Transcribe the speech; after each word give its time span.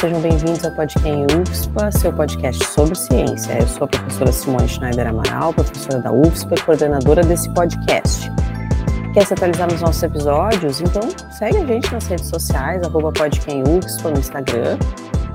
Sejam 0.00 0.20
bem-vindos 0.20 0.64
ao 0.64 0.72
Podcast 0.72 1.08
UFSPA, 1.38 1.92
seu 1.92 2.12
podcast 2.12 2.64
sobre 2.66 2.94
ciência. 2.94 3.58
Eu 3.58 3.66
sou 3.66 3.84
a 3.84 3.88
professora 3.88 4.32
Simone 4.32 4.68
Schneider 4.68 5.06
Amaral, 5.06 5.52
professora 5.52 6.00
da 6.00 6.12
UFSPA 6.12 6.54
e 6.54 6.60
coordenadora 6.62 7.22
desse 7.22 7.48
podcast. 7.54 8.30
Quer 9.12 9.26
se 9.26 9.34
atualizar 9.34 9.70
nos 9.70 9.80
nossos 9.80 10.02
episódios? 10.02 10.80
Então 10.80 11.02
segue 11.38 11.58
a 11.58 11.66
gente 11.66 11.92
nas 11.92 12.06
redes 12.06 12.26
sociais, 12.26 12.82
arroba 12.82 13.08
UFSPA 13.08 14.10
no 14.10 14.18
Instagram 14.18 14.78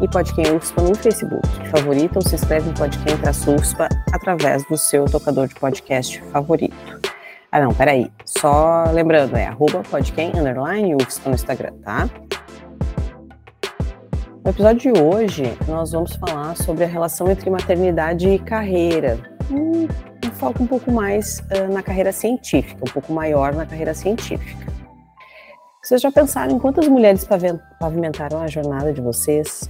e 0.01 0.07
Podcast 0.07 0.53
UFSPA 0.53 0.81
no 0.81 0.95
Facebook. 0.95 1.47
Favorita 1.69 2.19
ou 2.19 2.21
se 2.21 2.35
inscreve 2.35 2.69
no 2.69 2.75
Podcast 2.75 3.49
UFSPA 3.49 3.89
através 4.11 4.63
do 4.67 4.77
seu 4.77 5.05
tocador 5.05 5.47
de 5.47 5.55
podcast 5.55 6.21
favorito. 6.31 6.99
Ah 7.51 7.61
não, 7.61 7.73
peraí, 7.73 8.11
só 8.25 8.83
lembrando, 8.91 9.35
é 9.35 9.47
arroba 9.47 9.81
underline 10.37 10.95
UFSPA 10.95 11.29
no 11.29 11.35
Instagram, 11.35 11.73
tá? 11.83 12.07
No 14.43 14.51
episódio 14.51 14.93
de 14.93 15.01
hoje, 15.01 15.43
nós 15.67 15.91
vamos 15.91 16.15
falar 16.15 16.55
sobre 16.55 16.85
a 16.85 16.87
relação 16.87 17.29
entre 17.29 17.49
maternidade 17.49 18.29
e 18.29 18.39
carreira. 18.39 19.19
Um, 19.51 19.83
um 19.83 20.31
foco 20.35 20.63
um 20.63 20.67
pouco 20.67 20.91
mais 20.91 21.39
uh, 21.39 21.71
na 21.71 21.83
carreira 21.83 22.13
científica, 22.13 22.79
um 22.81 22.91
pouco 22.91 23.11
maior 23.11 23.53
na 23.53 23.65
carreira 23.65 23.93
científica. 23.93 24.65
Vocês 25.83 26.01
já 26.01 26.09
pensaram 26.09 26.55
em 26.55 26.59
quantas 26.59 26.87
mulheres 26.87 27.27
pavimentaram 27.79 28.39
a 28.39 28.47
jornada 28.47 28.93
de 28.93 29.01
vocês? 29.01 29.69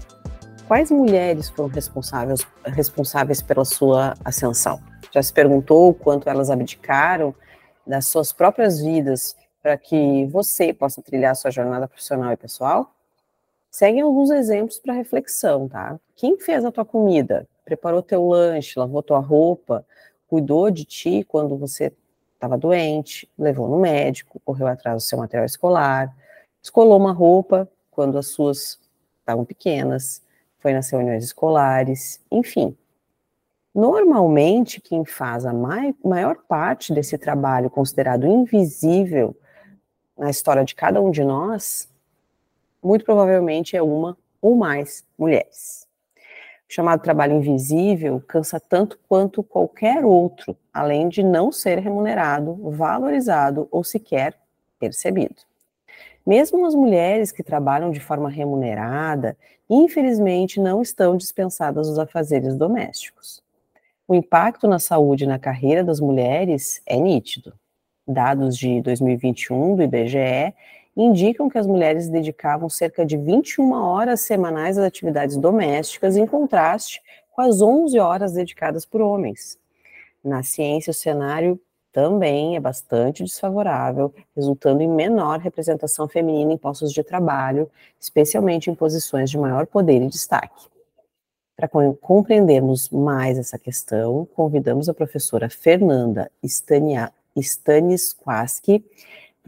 Quais 0.68 0.92
mulheres 0.92 1.50
foram 1.50 1.70
responsáveis, 1.70 2.46
responsáveis 2.64 3.42
pela 3.42 3.66
sua 3.66 4.14
ascensão? 4.24 4.80
Já 5.12 5.24
se 5.24 5.34
perguntou 5.34 5.96
quanto 5.96 6.30
elas 6.30 6.52
abdicaram 6.52 7.34
das 7.88 8.06
suas 8.06 8.32
próprias 8.32 8.80
vidas 8.80 9.36
para 9.64 9.76
que 9.78 10.28
você 10.28 10.72
possa 10.72 11.02
trilhar 11.02 11.36
sua 11.36 11.50
jornada 11.50 11.88
profissional 11.88 12.32
e 12.32 12.38
pessoal? 12.38 12.94
Seguem 13.72 14.02
alguns 14.02 14.32
exemplos 14.32 14.80
para 14.80 14.94
reflexão, 14.94 15.68
tá? 15.68 16.00
Quem 16.16 16.40
fez 16.40 16.66
a 16.66 16.72
tua 16.72 16.84
comida? 16.84 17.48
Preparou 17.64 18.02
teu 18.02 18.28
lanche, 18.28 18.80
lavou 18.80 19.04
tua 19.04 19.20
roupa, 19.20 19.86
cuidou 20.28 20.72
de 20.72 20.86
ti 20.86 21.24
quando 21.24 21.56
você 21.56 21.94
estava 22.34 22.58
doente, 22.58 23.30
levou 23.38 23.68
no 23.68 23.80
médico, 23.80 24.42
correu 24.44 24.68
atrás 24.68 25.04
do 25.04 25.08
seu 25.08 25.20
material 25.20 25.46
escolar, 25.46 26.16
escolou 26.64 26.98
uma 26.98 27.12
roupa 27.12 27.70
quando 27.92 28.18
as 28.18 28.28
suas 28.28 28.80
estavam 29.20 29.46
pequenas, 29.46 30.24
foi 30.58 30.74
nas 30.74 30.90
reuniões 30.90 31.24
escolares, 31.24 32.20
enfim. 32.32 32.76
Normalmente, 33.74 34.82
quem 34.82 35.06
faz 35.06 35.46
a 35.46 35.54
mai 35.54 35.94
maior 36.04 36.38
parte 36.48 36.92
desse 36.92 37.18
trabalho 37.18 37.70
considerado 37.70 38.26
invisível 38.26 39.36
na 40.18 40.30
história 40.30 40.66
de 40.66 40.74
cada 40.74 41.00
um 41.00 41.12
de 41.12 41.24
nós 41.24 41.88
muito 42.84 43.06
provavelmente 43.06 43.76
é 43.76 43.82
uma 43.82 44.18
ou 44.42 44.56
mais 44.56 45.06
mulheres. 45.18 45.88
O 46.70 46.74
chamado 46.74 47.02
trabalho 47.02 47.34
invisível 47.34 48.24
cansa 48.28 48.60
tanto 48.60 49.00
quanto 49.08 49.42
qualquer 49.42 50.06
outro, 50.06 50.56
além 50.74 51.10
de 51.10 51.24
não 51.24 51.52
ser 51.52 51.80
remunerado, 51.80 52.56
valorizado 52.72 53.68
ou 53.72 53.84
sequer 53.84 54.36
percebido. 54.80 55.50
Mesmo 56.26 56.66
as 56.66 56.76
mulheres 56.76 57.32
que 57.32 57.42
trabalham 57.42 57.90
de 57.90 58.00
forma 58.00 58.30
remunerada, 58.30 59.36
infelizmente 59.70 60.60
não 60.60 60.82
estão 60.82 61.18
dispensadas 61.18 61.88
dos 61.88 61.98
afazeres 61.98 62.56
domésticos. 62.56 63.42
O 64.08 64.14
impacto 64.14 64.68
na 64.68 64.80
saúde 64.80 65.24
e 65.24 65.28
na 65.28 65.40
carreira 65.40 65.84
das 65.84 66.00
mulheres 66.00 66.82
é 66.86 66.98
nítido. 66.98 67.54
Dados 68.08 68.58
de 68.58 68.82
2021 68.82 69.76
do 69.76 69.84
IBGE 69.84 70.54
indicam 70.96 71.50
que 71.50 71.58
as 71.58 71.68
mulheres 71.68 72.10
dedicavam 72.10 72.70
cerca 72.70 73.06
de 73.06 73.18
21 73.18 73.72
horas 73.72 74.22
semanais 74.22 74.78
às 74.78 74.86
atividades 74.86 75.38
domésticas, 75.38 76.18
em 76.18 76.26
contraste 76.26 77.02
com 77.32 77.42
as 77.42 77.62
11 77.62 77.98
horas 78.00 78.34
dedicadas 78.34 78.86
por 78.86 79.02
homens. 79.02 79.58
Na 80.24 80.44
ciência, 80.44 80.92
o 80.92 80.94
cenário 80.94 81.60
também 81.92 82.56
é 82.56 82.60
bastante 82.60 83.24
desfavorável, 83.24 84.14
resultando 84.36 84.84
em 84.84 84.88
menor 84.88 85.40
representação 85.40 86.08
feminina 86.08 86.54
em 86.54 86.58
postos 86.58 86.94
de 86.94 87.04
trabalho, 87.04 87.70
especialmente 88.00 88.70
em 88.70 88.76
posições 88.76 89.30
de 89.30 89.38
maior 89.38 89.66
poder 89.66 90.02
e 90.02 90.08
destaque. 90.08 90.68
Para 91.56 91.68
compreendermos 92.00 92.90
mais 92.90 93.38
essa 93.38 93.60
questão, 93.60 94.26
convidamos 94.34 94.88
a 94.88 94.94
professora 94.94 95.50
Fernanda 95.50 96.32
Stanisquaski, 97.36 98.86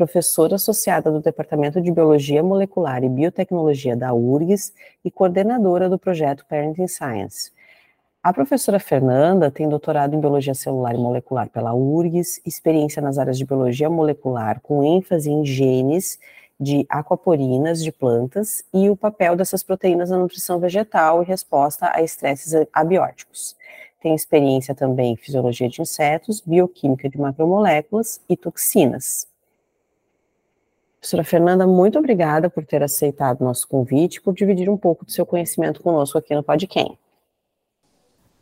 professora 0.02 0.56
associada 0.56 1.12
do 1.12 1.20
Departamento 1.20 1.80
de 1.80 1.92
Biologia 1.92 2.42
Molecular 2.42 3.04
e 3.04 3.10
Biotecnologia 3.10 3.96
da 3.96 4.12
URGS 4.12 4.74
e 5.06 5.12
coordenadora 5.12 5.88
do 5.88 6.00
projeto 6.00 6.44
Parenting 6.50 6.88
Science. 6.88 7.52
A 8.24 8.34
professora 8.34 8.80
Fernanda 8.80 9.52
tem 9.52 9.70
doutorado 9.70 10.16
em 10.16 10.20
Biologia 10.20 10.56
Celular 10.56 10.96
e 10.96 10.98
Molecular 10.98 11.50
pela 11.50 11.76
URGS, 11.76 12.42
experiência 12.44 13.00
nas 13.00 13.20
áreas 13.20 13.38
de 13.38 13.46
Biologia 13.46 13.92
Molecular 13.92 14.60
com 14.62 14.84
ênfase 14.84 15.30
em 15.30 15.46
genes 15.46 16.18
de 16.60 16.84
aquaporinas 16.90 17.84
de 17.84 17.92
plantas 17.92 18.64
e 18.74 18.90
o 18.90 18.96
papel 18.96 19.36
dessas 19.36 19.62
proteínas 19.62 20.10
na 20.10 20.18
nutrição 20.18 20.60
vegetal 20.60 21.22
e 21.22 21.28
resposta 21.28 21.92
a 21.94 22.02
estresses 22.02 22.54
abióticos. 22.74 23.56
Tem 24.02 24.16
experiência 24.16 24.74
também 24.74 25.14
em 25.14 25.18
fisiologia 25.18 25.70
de 25.70 25.80
insetos, 25.80 26.42
bioquímica 26.42 27.08
de 27.08 27.20
macromoléculas 27.20 28.20
e 28.28 28.36
toxinas. 28.36 29.30
Professora 31.02 31.24
Fernanda, 31.24 31.66
muito 31.66 31.98
obrigada 31.98 32.48
por 32.48 32.64
ter 32.64 32.84
aceitado 32.84 33.42
o 33.42 33.44
nosso 33.44 33.68
convite 33.68 34.18
e 34.18 34.22
por 34.22 34.36
dividir 34.36 34.70
um 34.70 34.78
pouco 34.78 35.04
do 35.04 35.12
seu 35.12 35.26
conhecimento 35.26 35.82
conosco 35.82 36.16
aqui 36.16 36.36
no 36.36 36.44
Podquem. 36.44 36.96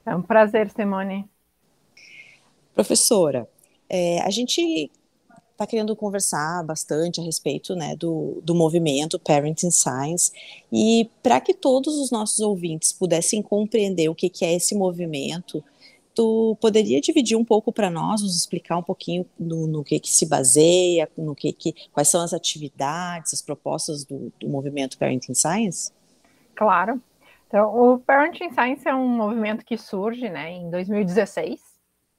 É 0.05 0.13
um 0.13 0.21
prazer, 0.21 0.69
Simone. 0.69 1.25
Professora, 2.75 3.47
é, 3.87 4.19
a 4.23 4.29
gente 4.29 4.91
está 5.53 5.65
querendo 5.65 5.95
conversar 5.95 6.61
bastante 6.65 7.21
a 7.21 7.23
respeito 7.23 7.75
né, 7.75 7.95
do, 7.95 8.41
do 8.43 8.53
movimento 8.53 9.17
Parenting 9.17 9.71
Science 9.71 10.33
e 10.69 11.09
para 11.23 11.39
que 11.39 11.53
todos 11.53 11.97
os 11.97 12.11
nossos 12.11 12.39
ouvintes 12.41 12.91
pudessem 12.91 13.41
compreender 13.41 14.09
o 14.09 14.15
que, 14.15 14.29
que 14.29 14.43
é 14.43 14.53
esse 14.53 14.75
movimento, 14.75 15.63
tu 16.19 16.57
poderia 16.59 16.99
dividir 16.99 17.37
um 17.37 17.45
pouco 17.45 17.71
para 17.71 17.89
nós, 17.89 18.21
nos 18.21 18.35
explicar 18.35 18.75
um 18.75 18.83
pouquinho 18.83 19.25
no, 19.39 19.65
no, 19.65 19.85
que, 19.85 19.97
que 20.01 20.09
se 20.09 20.27
baseia, 20.27 21.09
no 21.17 21.33
que, 21.33 21.53
que 21.53 21.73
quais 21.93 22.09
são 22.09 22.21
as 22.21 22.33
atividades, 22.33 23.33
as 23.33 23.41
propostas 23.41 24.03
do, 24.03 24.29
do 24.37 24.49
movimento 24.49 24.97
Parenting 24.97 25.33
Science? 25.33 25.93
Claro. 26.53 27.01
Então, 27.47 27.73
o 27.73 27.99
Parenting 27.99 28.49
Science 28.49 28.85
é 28.85 28.93
um 28.93 29.07
movimento 29.07 29.63
que 29.63 29.77
surge 29.77 30.27
né, 30.27 30.51
em 30.51 30.69
2016. 30.69 31.61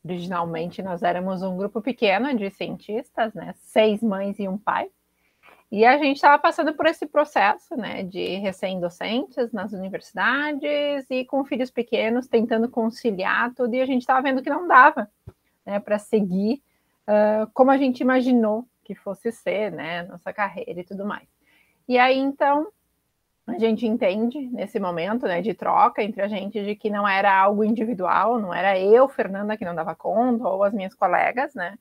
Originalmente, 0.02 0.80
nós 0.80 1.02
éramos 1.02 1.42
um 1.42 1.58
grupo 1.58 1.82
pequeno 1.82 2.34
de 2.34 2.48
cientistas, 2.48 3.34
né, 3.34 3.54
seis 3.58 4.02
mães 4.02 4.38
e 4.38 4.48
um 4.48 4.56
pai. 4.56 4.88
E 5.70 5.84
a 5.84 5.96
gente 5.98 6.16
estava 6.16 6.36
passando 6.36 6.74
por 6.74 6.86
esse 6.86 7.06
processo, 7.06 7.76
né, 7.76 8.02
de 8.02 8.36
recém-docentes 8.36 9.52
nas 9.52 9.72
universidades 9.72 11.06
e 11.08 11.24
com 11.24 11.44
filhos 11.44 11.70
pequenos, 11.70 12.26
tentando 12.26 12.68
conciliar 12.68 13.54
tudo, 13.54 13.74
e 13.74 13.80
a 13.80 13.86
gente 13.86 14.00
estava 14.00 14.20
vendo 14.20 14.42
que 14.42 14.50
não 14.50 14.66
dava, 14.66 15.08
né, 15.64 15.78
para 15.78 15.96
seguir 15.96 16.60
uh, 17.06 17.48
como 17.54 17.70
a 17.70 17.76
gente 17.76 18.00
imaginou 18.00 18.66
que 18.82 18.96
fosse 18.96 19.30
ser, 19.30 19.70
né, 19.70 20.02
nossa 20.02 20.32
carreira 20.32 20.80
e 20.80 20.84
tudo 20.84 21.06
mais. 21.06 21.28
E 21.86 21.96
aí, 21.96 22.18
então, 22.18 22.66
a 23.46 23.56
gente 23.56 23.86
entende 23.86 24.40
nesse 24.48 24.80
momento, 24.80 25.26
né, 25.26 25.40
de 25.40 25.54
troca 25.54 26.02
entre 26.02 26.20
a 26.20 26.26
gente, 26.26 26.64
de 26.64 26.74
que 26.74 26.90
não 26.90 27.06
era 27.06 27.32
algo 27.32 27.62
individual, 27.62 28.40
não 28.40 28.52
era 28.52 28.76
eu, 28.76 29.08
Fernanda, 29.08 29.56
que 29.56 29.64
não 29.64 29.74
dava 29.76 29.94
conta, 29.94 30.48
ou 30.48 30.64
as 30.64 30.74
minhas 30.74 30.94
colegas, 30.94 31.54
né, 31.54 31.78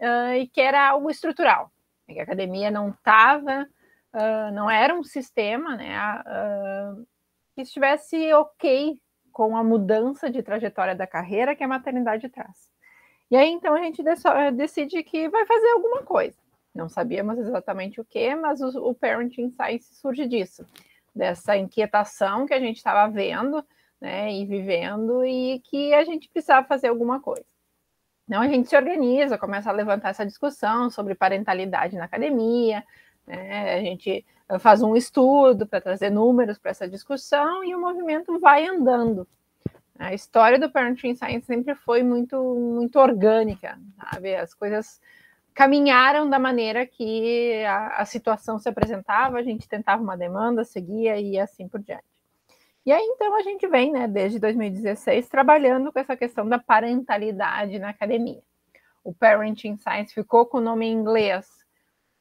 uh, 0.00 0.34
e 0.36 0.46
que 0.46 0.62
era 0.62 0.88
algo 0.88 1.10
estrutural, 1.10 1.70
a 2.08 2.22
academia 2.22 2.70
não 2.70 2.90
estava, 2.90 3.68
uh, 4.14 4.52
não 4.52 4.70
era 4.70 4.94
um 4.94 5.02
sistema 5.02 5.76
né, 5.76 5.98
uh, 5.98 7.06
que 7.54 7.62
estivesse 7.62 8.32
ok 8.32 9.00
com 9.32 9.56
a 9.56 9.62
mudança 9.62 10.30
de 10.30 10.42
trajetória 10.42 10.94
da 10.94 11.06
carreira 11.06 11.54
que 11.54 11.64
a 11.64 11.68
maternidade 11.68 12.28
traz. 12.28 12.70
E 13.30 13.36
aí, 13.36 13.50
então, 13.50 13.74
a 13.74 13.82
gente 13.82 14.02
decide 14.54 15.02
que 15.02 15.28
vai 15.28 15.44
fazer 15.44 15.68
alguma 15.72 16.02
coisa. 16.02 16.36
Não 16.74 16.88
sabíamos 16.88 17.38
exatamente 17.38 18.00
o 18.00 18.04
que, 18.04 18.34
mas 18.34 18.60
o, 18.60 18.68
o 18.90 18.94
Parenting 18.94 19.50
Science 19.50 19.94
surge 19.96 20.26
disso, 20.26 20.64
dessa 21.14 21.56
inquietação 21.56 22.46
que 22.46 22.54
a 22.54 22.60
gente 22.60 22.76
estava 22.76 23.10
vendo 23.10 23.64
né, 24.00 24.32
e 24.32 24.44
vivendo 24.44 25.24
e 25.24 25.60
que 25.60 25.92
a 25.94 26.04
gente 26.04 26.28
precisava 26.28 26.66
fazer 26.66 26.88
alguma 26.88 27.20
coisa. 27.20 27.46
Então 28.26 28.42
a 28.42 28.48
gente 28.48 28.68
se 28.68 28.76
organiza, 28.76 29.38
começa 29.38 29.70
a 29.70 29.72
levantar 29.72 30.10
essa 30.10 30.26
discussão 30.26 30.90
sobre 30.90 31.14
parentalidade 31.14 31.96
na 31.96 32.04
academia, 32.04 32.84
né? 33.26 33.76
a 33.76 33.80
gente 33.80 34.24
eh, 34.48 34.58
faz 34.58 34.82
um 34.82 34.96
estudo 34.96 35.66
para 35.66 35.80
trazer 35.80 36.10
números 36.10 36.58
para 36.58 36.72
essa 36.72 36.88
discussão 36.88 37.64
e 37.64 37.74
o 37.74 37.80
movimento 37.80 38.38
vai 38.40 38.66
andando. 38.66 39.26
A 39.98 40.12
história 40.12 40.58
do 40.58 40.70
Parenting 40.70 41.14
Science 41.14 41.46
sempre 41.46 41.74
foi 41.74 42.02
muito, 42.02 42.36
muito 42.36 42.98
orgânica, 42.98 43.78
sabe? 44.10 44.34
As 44.34 44.52
coisas 44.52 45.00
caminharam 45.54 46.28
da 46.28 46.38
maneira 46.38 46.86
que 46.86 47.64
a, 47.64 48.02
a, 48.02 48.04
situação 48.04 48.58
se 48.58 48.68
apresentava, 48.68 49.38
a 49.38 49.42
gente 49.42 49.66
tentava 49.66 50.02
uma 50.02 50.16
demanda, 50.16 50.64
seguia 50.64 51.18
e 51.18 51.38
assim 51.38 51.66
por 51.66 51.80
diante. 51.80 52.04
E 52.86 52.92
aí, 52.92 53.02
então, 53.02 53.34
a 53.34 53.42
gente 53.42 53.66
vem, 53.66 53.92
né, 53.92 54.06
desde 54.06 54.38
2016, 54.38 55.28
trabalhando 55.28 55.92
com 55.92 55.98
essa 55.98 56.16
questão 56.16 56.48
da 56.48 56.58
parentalidade 56.58 57.78
na 57.80 57.90
academia. 57.90 58.40
O 59.02 59.12
Parenting 59.12 59.76
Science 59.76 60.14
ficou 60.14 60.46
com 60.46 60.58
o 60.58 60.60
nome 60.60 60.86
em 60.86 60.92
inglês, 60.92 61.48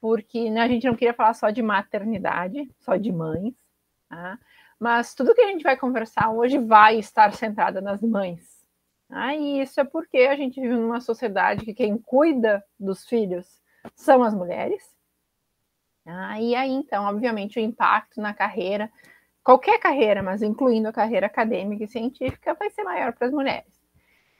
porque 0.01 0.49
né, 0.49 0.61
a 0.61 0.67
gente 0.67 0.87
não 0.87 0.95
queria 0.95 1.13
falar 1.13 1.35
só 1.35 1.51
de 1.51 1.61
maternidade, 1.61 2.67
só 2.79 2.95
de 2.95 3.11
mães, 3.11 3.53
tá? 4.09 4.39
mas 4.79 5.13
tudo 5.13 5.35
que 5.35 5.41
a 5.41 5.47
gente 5.47 5.63
vai 5.63 5.77
conversar 5.77 6.31
hoje 6.31 6.57
vai 6.57 6.97
estar 6.97 7.31
centrada 7.33 7.79
nas 7.79 8.01
mães, 8.01 8.55
ah, 9.09 9.35
e 9.35 9.61
isso 9.61 9.79
é 9.79 9.83
porque 9.83 10.17
a 10.17 10.35
gente 10.35 10.59
vive 10.59 10.73
numa 10.73 10.99
sociedade 10.99 11.63
que 11.63 11.73
quem 11.73 11.97
cuida 11.97 12.63
dos 12.79 13.07
filhos 13.07 13.61
são 13.95 14.23
as 14.23 14.33
mulheres. 14.33 14.83
Ah, 16.05 16.39
e 16.39 16.55
aí, 16.55 16.71
então, 16.71 17.05
obviamente, 17.05 17.59
o 17.59 17.61
impacto 17.61 18.19
na 18.19 18.33
carreira, 18.33 18.91
qualquer 19.45 19.79
carreira, 19.79 20.23
mas 20.23 20.41
incluindo 20.41 20.89
a 20.89 20.93
carreira 20.93 21.27
acadêmica 21.27 21.83
e 21.83 21.87
científica, 21.87 22.55
vai 22.55 22.69
ser 22.71 22.83
maior 22.83 23.13
para 23.13 23.27
as 23.27 23.33
mulheres. 23.33 23.79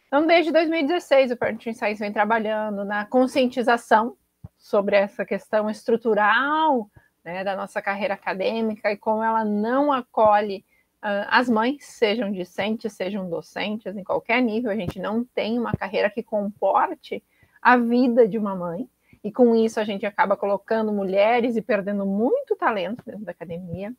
Então, 0.07 0.25
desde 0.25 0.51
2016, 0.51 1.31
o 1.31 1.37
Parenting 1.37 1.73
Science 1.73 1.99
vem 1.99 2.11
trabalhando 2.11 2.83
na 2.83 3.05
conscientização 3.05 4.17
sobre 4.57 4.95
essa 4.95 5.23
questão 5.23 5.69
estrutural 5.69 6.89
né, 7.23 7.43
da 7.43 7.55
nossa 7.55 7.81
carreira 7.81 8.15
acadêmica 8.15 8.91
e 8.91 8.97
como 8.97 9.23
ela 9.23 9.45
não 9.45 9.93
acolhe 9.93 10.65
ah, 11.01 11.27
as 11.29 11.47
mães, 11.47 11.85
sejam 11.85 12.31
discentes, 12.31 12.93
sejam 12.93 13.29
docentes, 13.29 13.95
em 13.95 14.03
qualquer 14.03 14.41
nível, 14.41 14.71
a 14.71 14.75
gente 14.75 14.99
não 14.99 15.23
tem 15.23 15.59
uma 15.59 15.73
carreira 15.73 16.09
que 16.09 16.23
comporte 16.23 17.23
a 17.61 17.77
vida 17.77 18.27
de 18.27 18.39
uma 18.39 18.55
mãe, 18.55 18.89
e 19.23 19.31
com 19.31 19.55
isso 19.55 19.79
a 19.79 19.83
gente 19.83 20.03
acaba 20.03 20.35
colocando 20.35 20.91
mulheres 20.91 21.55
e 21.55 21.61
perdendo 21.61 22.05
muito 22.05 22.55
talento 22.55 23.03
dentro 23.05 23.23
da 23.23 23.31
academia. 23.31 23.93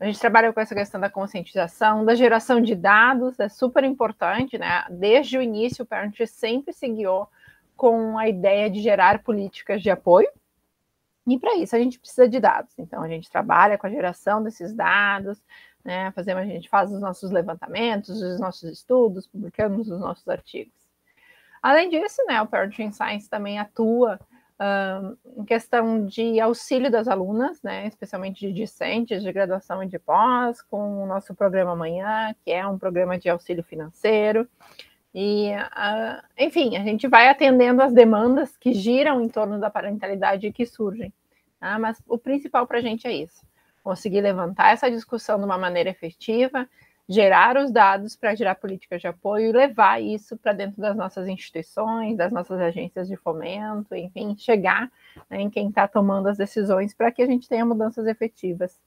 A 0.00 0.04
gente 0.06 0.20
trabalha 0.20 0.52
com 0.52 0.60
essa 0.60 0.74
questão 0.74 1.00
da 1.00 1.10
conscientização, 1.10 2.04
da 2.04 2.14
geração 2.14 2.60
de 2.60 2.74
dados, 2.74 3.38
é 3.40 3.48
super 3.48 3.82
importante, 3.82 4.56
né? 4.56 4.84
Desde 4.90 5.36
o 5.36 5.42
início, 5.42 5.82
o 5.82 5.86
Parent 5.86 6.16
sempre 6.26 6.72
se 6.72 6.88
guiou 6.88 7.28
com 7.76 8.16
a 8.16 8.28
ideia 8.28 8.70
de 8.70 8.80
gerar 8.80 9.22
políticas 9.22 9.82
de 9.82 9.90
apoio, 9.90 10.28
e 11.26 11.38
para 11.38 11.56
isso 11.56 11.76
a 11.76 11.78
gente 11.78 11.98
precisa 11.98 12.28
de 12.28 12.40
dados. 12.40 12.72
Então 12.78 13.02
a 13.02 13.08
gente 13.08 13.30
trabalha 13.30 13.76
com 13.76 13.86
a 13.86 13.90
geração 13.90 14.42
desses 14.42 14.72
dados, 14.72 15.42
né? 15.84 16.10
Fazemos, 16.12 16.42
a 16.42 16.46
gente 16.46 16.68
faz 16.68 16.92
os 16.92 17.00
nossos 17.00 17.30
levantamentos, 17.30 18.22
os 18.22 18.40
nossos 18.40 18.70
estudos, 18.70 19.26
publicamos 19.26 19.90
os 19.90 20.00
nossos 20.00 20.26
artigos. 20.28 20.78
Além 21.60 21.90
disso, 21.90 22.24
né, 22.26 22.40
o 22.40 22.46
Parenting 22.46 22.92
Science 22.92 23.28
também 23.28 23.58
atua 23.58 24.18
em 25.36 25.44
questão 25.44 26.04
de 26.04 26.40
auxílio 26.40 26.90
das 26.90 27.06
alunas, 27.06 27.62
né, 27.62 27.86
especialmente 27.86 28.46
de 28.46 28.52
discentes 28.52 29.22
de 29.22 29.32
graduação 29.32 29.82
e 29.82 29.86
de 29.86 29.98
pós, 29.98 30.60
com 30.62 31.04
o 31.04 31.06
nosso 31.06 31.34
programa 31.34 31.72
Amanhã, 31.72 32.34
que 32.44 32.50
é 32.50 32.66
um 32.66 32.78
programa 32.78 33.18
de 33.18 33.28
auxílio 33.28 33.62
financeiro. 33.62 34.48
E, 35.14 35.50
uh, 35.52 36.22
enfim, 36.36 36.76
a 36.76 36.82
gente 36.82 37.06
vai 37.06 37.28
atendendo 37.28 37.82
as 37.82 37.92
demandas 37.92 38.56
que 38.56 38.72
giram 38.72 39.20
em 39.20 39.28
torno 39.28 39.58
da 39.58 39.70
parentalidade 39.70 40.46
e 40.46 40.52
que 40.52 40.66
surgem. 40.66 41.12
Tá? 41.60 41.78
Mas 41.78 42.02
o 42.06 42.18
principal 42.18 42.66
para 42.66 42.78
a 42.78 42.82
gente 42.82 43.06
é 43.06 43.12
isso 43.12 43.48
conseguir 43.88 44.20
levantar 44.20 44.72
essa 44.72 44.90
discussão 44.90 45.38
de 45.38 45.46
uma 45.46 45.56
maneira 45.56 45.88
efetiva, 45.88 46.68
gerar 47.08 47.56
os 47.56 47.70
dados 47.72 48.14
para 48.14 48.34
gerar 48.34 48.56
políticas 48.56 49.00
de 49.00 49.06
apoio 49.06 49.48
e 49.48 49.52
levar 49.52 50.02
isso 50.02 50.36
para 50.36 50.52
dentro 50.52 50.80
das 50.80 50.94
nossas 50.94 51.26
instituições, 51.26 52.16
das 52.16 52.30
nossas 52.30 52.60
agências 52.60 53.08
de 53.08 53.16
fomento, 53.16 53.94
enfim, 53.94 54.36
chegar 54.36 54.90
né, 55.30 55.40
em 55.40 55.48
quem 55.48 55.68
está 55.68 55.88
tomando 55.88 56.28
as 56.28 56.36
decisões 56.36 56.92
para 56.92 57.10
que 57.10 57.22
a 57.22 57.26
gente 57.26 57.48
tenha 57.48 57.64
mudanças 57.64 58.06
efetivas. 58.06 58.78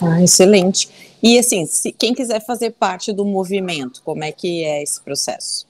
Ah, 0.00 0.22
excelente. 0.22 1.18
E 1.20 1.36
assim, 1.36 1.66
se 1.66 1.90
quem 1.90 2.14
quiser 2.14 2.44
fazer 2.46 2.70
parte 2.70 3.12
do 3.12 3.24
movimento, 3.24 4.00
como 4.04 4.22
é 4.22 4.30
que 4.30 4.62
é 4.62 4.80
esse 4.80 5.02
processo? 5.02 5.66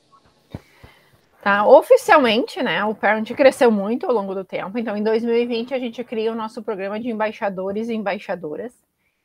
Tá? 1.42 1.66
Oficialmente, 1.66 2.62
né, 2.62 2.84
o 2.84 2.94
Parent 2.94 3.32
cresceu 3.32 3.70
muito 3.70 4.04
ao 4.04 4.12
longo 4.12 4.34
do 4.34 4.44
tempo. 4.44 4.76
Então, 4.76 4.94
em 4.94 5.02
2020, 5.02 5.72
a 5.72 5.78
gente 5.78 6.04
cria 6.04 6.30
o 6.30 6.34
nosso 6.34 6.62
programa 6.62 7.00
de 7.00 7.08
embaixadores 7.08 7.88
e 7.88 7.94
embaixadoras. 7.94 8.72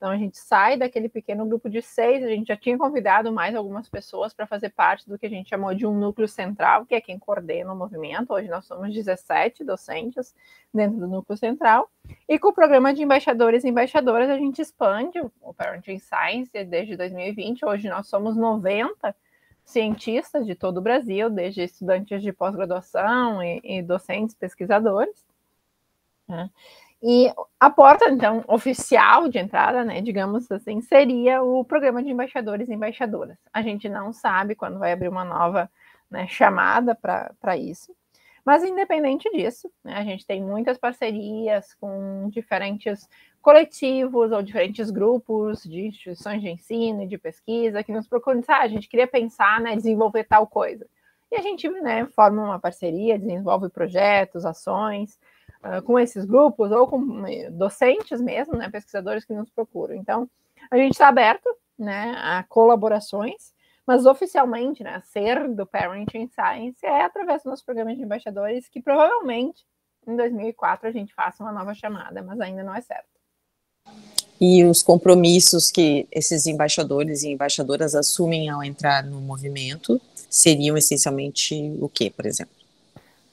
Então, 0.04 0.12
a 0.12 0.18
gente 0.18 0.38
sai 0.38 0.76
daquele 0.76 1.08
pequeno 1.08 1.46
grupo 1.46 1.70
de 1.70 1.82
seis. 1.82 2.22
A 2.26 2.28
gente 2.28 2.48
já 2.48 2.58
tinha 2.58 2.78
convidado 2.78 3.32
mais 3.32 3.56
algumas 3.56 3.88
pessoas 3.88 4.34
para 4.34 4.46
fazer 4.46 4.70
parte 4.72 5.08
do 5.08 5.18
que 5.18 5.26
a 5.26 5.30
gente 5.30 5.50
chamou 5.50 5.74
de 5.74 5.88
um 5.88 5.98
núcleo 5.98 6.28
central, 6.28 6.86
que 6.86 6.94
é 6.94 7.00
quem 7.00 7.18
coordena 7.18 7.72
o 7.72 7.76
movimento. 7.76 8.34
Hoje 8.34 8.50
nós 8.50 8.66
somos 8.66 8.94
17 8.94 9.64
docentes 9.64 10.36
dentro 10.74 11.00
do 11.00 11.08
núcleo 11.08 11.38
central. 11.38 11.90
E 12.28 12.38
com 12.38 12.50
o 12.50 12.54
programa 12.54 12.94
de 12.94 13.02
embaixadores 13.02 13.64
e 13.64 13.70
embaixadoras, 13.70 14.30
a 14.30 14.38
gente 14.38 14.62
expande 14.62 15.22
o 15.42 15.54
Parenting 15.54 16.00
Science 16.00 16.52
desde 16.66 16.98
2020. 16.98 17.64
Hoje 17.66 17.88
nós 17.88 18.06
somos 18.06 18.36
90 18.36 19.16
cientistas 19.64 20.46
de 20.46 20.54
todo 20.54 20.80
o 20.80 20.82
Brasil, 20.82 21.30
desde 21.30 21.62
estudantes 21.62 22.22
de 22.22 22.34
pós-graduação 22.34 23.42
e, 23.42 23.62
e, 23.64 23.82
docentes, 23.82 24.36
pesquisadores. 24.36 25.26
Né? 26.28 26.50
E 27.06 27.30
a 27.60 27.70
porta, 27.70 28.10
então, 28.10 28.46
oficial 28.48 29.28
de 29.28 29.38
entrada, 29.38 29.84
né, 29.84 30.00
digamos 30.00 30.50
assim, 30.50 30.80
seria 30.80 31.44
o 31.44 31.66
programa 31.66 32.02
de 32.02 32.10
embaixadores 32.10 32.70
e 32.70 32.74
embaixadoras. 32.74 33.38
A 33.52 33.62
gente 33.62 33.90
não 33.90 34.14
sabe 34.14 34.56
quando 34.56 34.80
vai 34.80 34.94
abrir 34.94 35.10
uma 35.10 35.26
nova 35.26 35.70
né, 36.10 36.26
chamada 36.30 36.96
para 36.96 37.58
isso. 37.58 37.94
Mas, 38.46 38.64
independente 38.64 39.30
disso, 39.32 39.70
né, 39.84 39.96
a 39.98 40.04
gente 40.06 40.26
tem 40.26 40.42
muitas 40.42 40.78
parcerias 40.78 41.74
com 41.74 42.30
diferentes 42.30 43.06
coletivos 43.42 44.32
ou 44.32 44.42
diferentes 44.42 44.90
grupos 44.90 45.62
de 45.64 45.88
instituições 45.88 46.42
de 46.42 46.52
ensino 46.52 47.04
e 47.04 47.08
de 47.08 47.18
pesquisa 47.18 47.84
que 47.84 47.92
nos 47.92 48.08
procuram 48.08 48.40
dizer, 48.40 48.54
ah, 48.54 48.62
a 48.62 48.68
gente 48.70 48.88
queria 48.88 49.08
pensar, 49.08 49.60
né, 49.60 49.76
desenvolver 49.76 50.24
tal 50.24 50.48
coisa. 50.48 50.88
E 51.30 51.36
a 51.36 51.42
gente 51.42 51.68
né, 51.68 52.06
forma 52.16 52.46
uma 52.46 52.60
parceria, 52.60 53.20
desenvolve 53.20 53.68
projetos, 53.68 54.46
ações 54.46 55.20
uh, 55.64 55.82
com 55.84 56.00
esses 56.00 56.26
grupos 56.26 56.72
ou 56.72 56.88
com 56.88 57.26
eh, 57.28 57.50
docentes 57.50 58.22
mesmo, 58.22 58.56
né, 58.56 58.70
pesquisadores 58.70 59.26
que 59.26 59.34
nos 59.34 59.50
procuram. 59.50 59.96
Então, 59.96 60.30
a 60.70 60.78
gente 60.78 60.94
está 60.94 61.08
aberto 61.08 61.50
né, 61.78 62.16
a 62.18 62.44
colaborações, 62.44 63.54
mas 63.86 64.06
oficialmente, 64.06 64.84
né, 64.84 65.02
ser 65.06 65.48
do 65.50 65.66
Parenting 65.66 66.30
Science 66.30 66.86
é 66.86 67.04
através 67.04 67.44
do 67.44 67.50
nosso 67.50 67.66
programa 67.66 67.96
de 67.96 68.02
embaixadores, 68.02 68.68
que 68.70 68.82
provavelmente 68.82 69.66
em 70.08 70.16
2004 70.16 70.88
a 70.88 70.92
gente 70.92 71.14
faça 71.14 71.44
uma 71.44 71.52
nova 71.52 71.74
chamada, 71.74 72.22
mas 72.22 72.40
ainda 72.40 72.64
não 72.64 72.76
é 72.76 72.82
certo 72.82 73.14
e 74.46 74.66
os 74.66 74.84
compromissos 74.84 75.72
que 75.72 76.06
esses 76.12 76.46
embaixadores 76.46 77.24
e 77.24 77.30
embaixadoras 77.30 77.96
assumem 77.96 78.50
ao 78.50 78.62
entrar 78.62 79.02
no 79.02 79.22
movimento 79.22 80.02
seriam 80.30 80.76
essencialmente 80.76 81.56
o 81.80 81.88
que, 81.88 82.10
por 82.10 82.26
exemplo? 82.26 82.54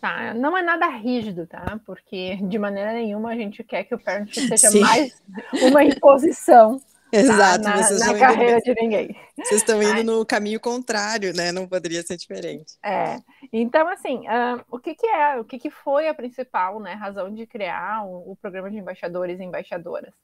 Tá, 0.00 0.32
não 0.32 0.56
é 0.56 0.62
nada 0.62 0.86
rígido, 0.88 1.46
tá? 1.46 1.78
Porque 1.84 2.36
de 2.36 2.58
maneira 2.58 2.92
nenhuma 2.92 3.32
a 3.32 3.36
gente 3.36 3.62
quer 3.62 3.84
que 3.84 3.94
o 3.94 3.98
parent 3.98 4.32
seja 4.32 4.70
Sim. 4.70 4.80
mais 4.80 5.22
uma 5.62 5.84
imposição. 5.84 6.78
Tá? 6.78 7.18
Exato, 7.18 7.64
tá? 7.64 7.70
na, 7.70 7.82
vocês 7.82 8.00
na 8.00 8.18
carreira 8.18 8.58
indo, 8.58 8.62
de 8.62 8.74
ninguém. 8.74 9.16
Vocês 9.36 9.60
estão 9.60 9.82
indo 9.82 10.04
no 10.04 10.24
caminho 10.24 10.60
contrário, 10.60 11.34
né? 11.34 11.50
Não 11.50 11.66
poderia 11.66 12.02
ser 12.02 12.16
diferente. 12.16 12.74
É. 12.84 13.18
Então, 13.52 13.88
assim, 13.88 14.20
uh, 14.28 14.64
o 14.70 14.78
que, 14.78 14.94
que 14.94 15.06
é, 15.06 15.40
o 15.40 15.44
que, 15.44 15.58
que 15.58 15.70
foi 15.70 16.08
a 16.08 16.14
principal 16.14 16.78
né, 16.78 16.94
razão 16.94 17.34
de 17.34 17.46
criar 17.46 18.06
o, 18.06 18.32
o 18.32 18.36
programa 18.36 18.70
de 18.70 18.78
embaixadores 18.78 19.40
e 19.40 19.44
embaixadoras? 19.44 20.14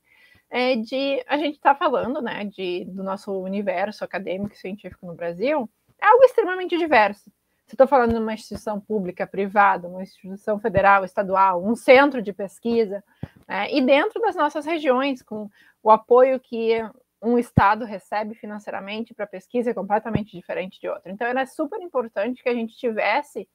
é 0.50 0.76
de 0.76 1.23
a 1.26 1.37
gente 1.37 1.56
está 1.56 1.75
falando, 1.75 2.23
né, 2.23 2.45
de, 2.45 2.85
do 2.87 3.02
nosso 3.02 3.33
universo 3.33 4.04
acadêmico 4.04 4.54
e 4.54 4.59
científico 4.59 5.06
no 5.06 5.14
Brasil, 5.14 5.68
é 6.00 6.06
algo 6.06 6.25
extremamente 6.25 6.76
diverso. 6.78 7.30
Se 7.67 7.75
estou 7.75 7.87
falando 7.89 8.13
de 8.13 8.19
uma 8.19 8.33
instituição 8.33 8.81
pública, 8.81 9.27
privada, 9.27 9.89
uma 9.89 10.03
instituição 10.03 10.59
federal, 10.59 11.05
estadual, 11.05 11.65
um 11.65 11.75
centro 11.75 12.23
de 12.23 12.33
pesquisa, 12.33 13.03
né, 13.47 13.73
e 13.73 13.85
dentro 13.85 14.21
das 14.21 14.37
nossas 14.37 14.65
regiões, 14.65 15.21
com 15.21 15.51
o 15.83 15.91
apoio 15.91 16.39
que 16.39 16.79
um 17.21 17.37
estado 17.37 17.85
recebe 17.85 18.35
financeiramente 18.35 19.13
para 19.13 19.27
pesquisa 19.27 19.71
é 19.71 19.75
completamente 19.75 20.37
diferente 20.37 20.81
de 20.81 20.89
outro. 20.89 21.11
Então, 21.11 21.27
era 21.27 21.45
super 21.45 21.81
importante 21.81 22.41
que 22.43 22.49
a 22.49 22.55
gente 22.55 22.77
tivesse 22.77 23.49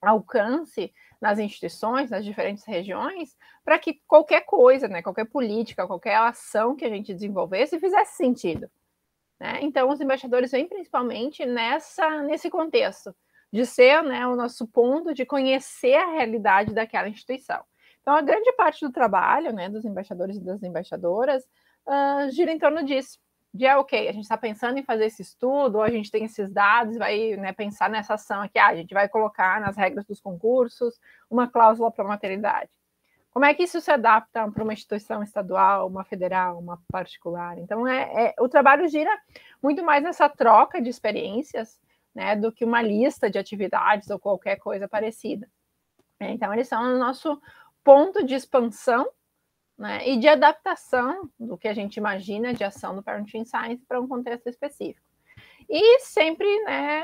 alcance 0.00 0.92
nas 1.20 1.38
instituições, 1.38 2.10
nas 2.10 2.24
diferentes 2.24 2.64
regiões, 2.64 3.36
para 3.64 3.78
que 3.78 4.00
qualquer 4.08 4.40
coisa, 4.40 4.88
né, 4.88 5.00
qualquer 5.00 5.26
política, 5.26 5.86
qualquer 5.86 6.16
ação 6.16 6.74
que 6.74 6.84
a 6.84 6.88
gente 6.88 7.14
desenvolvesse 7.14 7.78
fizesse 7.78 8.16
sentido. 8.16 8.68
Né? 9.42 9.58
Então, 9.60 9.90
os 9.90 10.00
embaixadores 10.00 10.52
vêm 10.52 10.68
principalmente 10.68 11.44
nessa, 11.44 12.22
nesse 12.22 12.48
contexto, 12.48 13.12
de 13.52 13.66
ser 13.66 14.00
né, 14.04 14.24
o 14.24 14.36
nosso 14.36 14.68
ponto 14.68 15.12
de 15.12 15.26
conhecer 15.26 15.96
a 15.96 16.12
realidade 16.12 16.72
daquela 16.72 17.08
instituição. 17.08 17.60
Então, 18.00 18.14
a 18.14 18.22
grande 18.22 18.52
parte 18.52 18.86
do 18.86 18.92
trabalho 18.92 19.52
né, 19.52 19.68
dos 19.68 19.84
embaixadores 19.84 20.36
e 20.36 20.44
das 20.44 20.62
embaixadoras 20.62 21.42
uh, 21.84 22.30
gira 22.30 22.52
em 22.52 22.58
torno 22.58 22.84
disso. 22.84 23.18
de 23.52 23.66
é 23.66 23.76
ok, 23.76 24.08
a 24.08 24.12
gente 24.12 24.22
está 24.22 24.38
pensando 24.38 24.78
em 24.78 24.84
fazer 24.84 25.06
esse 25.06 25.22
estudo, 25.22 25.78
ou 25.78 25.82
a 25.82 25.90
gente 25.90 26.08
tem 26.08 26.24
esses 26.24 26.48
dados, 26.48 26.96
vai 26.96 27.34
né, 27.36 27.52
pensar 27.52 27.90
nessa 27.90 28.14
ação 28.14 28.42
aqui, 28.42 28.60
ah, 28.60 28.68
a 28.68 28.76
gente 28.76 28.94
vai 28.94 29.08
colocar 29.08 29.60
nas 29.60 29.76
regras 29.76 30.06
dos 30.06 30.20
concursos 30.20 31.00
uma 31.28 31.48
cláusula 31.48 31.90
para 31.90 32.04
maternidade. 32.04 32.70
Como 33.32 33.46
é 33.46 33.54
que 33.54 33.62
isso 33.62 33.80
se 33.80 33.90
adapta 33.90 34.46
para 34.50 34.62
uma 34.62 34.74
instituição 34.74 35.22
estadual, 35.22 35.88
uma 35.88 36.04
federal, 36.04 36.58
uma 36.58 36.78
particular? 36.92 37.58
Então, 37.58 37.88
é, 37.88 38.26
é, 38.26 38.34
o 38.38 38.46
trabalho 38.46 38.86
gira 38.88 39.10
muito 39.62 39.82
mais 39.82 40.04
nessa 40.04 40.28
troca 40.28 40.82
de 40.82 40.90
experiências 40.90 41.80
né, 42.14 42.36
do 42.36 42.52
que 42.52 42.62
uma 42.62 42.82
lista 42.82 43.30
de 43.30 43.38
atividades 43.38 44.10
ou 44.10 44.18
qualquer 44.18 44.56
coisa 44.56 44.86
parecida. 44.86 45.48
Então, 46.20 46.52
eles 46.52 46.68
são 46.68 46.82
o 46.82 46.98
nosso 46.98 47.40
ponto 47.82 48.22
de 48.22 48.34
expansão 48.34 49.08
né, 49.78 50.06
e 50.06 50.18
de 50.18 50.28
adaptação 50.28 51.28
do 51.40 51.56
que 51.56 51.68
a 51.68 51.74
gente 51.74 51.96
imagina 51.96 52.52
de 52.52 52.62
ação 52.62 52.94
do 52.94 53.02
Parenting 53.02 53.46
Science 53.46 53.84
para 53.88 54.00
um 54.00 54.06
contexto 54.06 54.46
específico. 54.46 55.06
E 55.70 56.00
sempre, 56.00 56.46
né, 56.64 57.00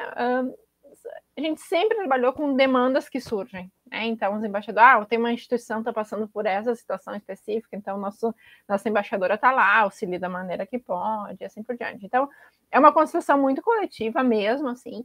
a 1.36 1.40
gente 1.40 1.62
sempre 1.62 1.96
trabalhou 1.96 2.34
com 2.34 2.54
demandas 2.54 3.08
que 3.08 3.18
surgem. 3.18 3.72
Né? 3.90 4.06
Então, 4.06 4.36
os 4.36 4.44
embaixadores, 4.44 4.88
ah, 4.88 5.04
tem 5.04 5.18
uma 5.18 5.32
instituição 5.32 5.78
que 5.78 5.82
está 5.82 5.92
passando 5.92 6.28
por 6.28 6.46
essa 6.46 6.74
situação 6.74 7.14
específica, 7.14 7.76
então 7.76 7.98
nosso, 7.98 8.34
nossa 8.68 8.88
embaixadora 8.88 9.34
está 9.34 9.50
lá, 9.52 9.78
auxilia 9.78 10.18
da 10.18 10.28
maneira 10.28 10.66
que 10.66 10.78
pode, 10.78 11.44
assim 11.44 11.62
por 11.62 11.76
diante. 11.76 12.06
Então, 12.06 12.28
é 12.70 12.78
uma 12.78 12.92
construção 12.92 13.40
muito 13.40 13.62
coletiva 13.62 14.22
mesmo, 14.22 14.68
assim, 14.68 15.04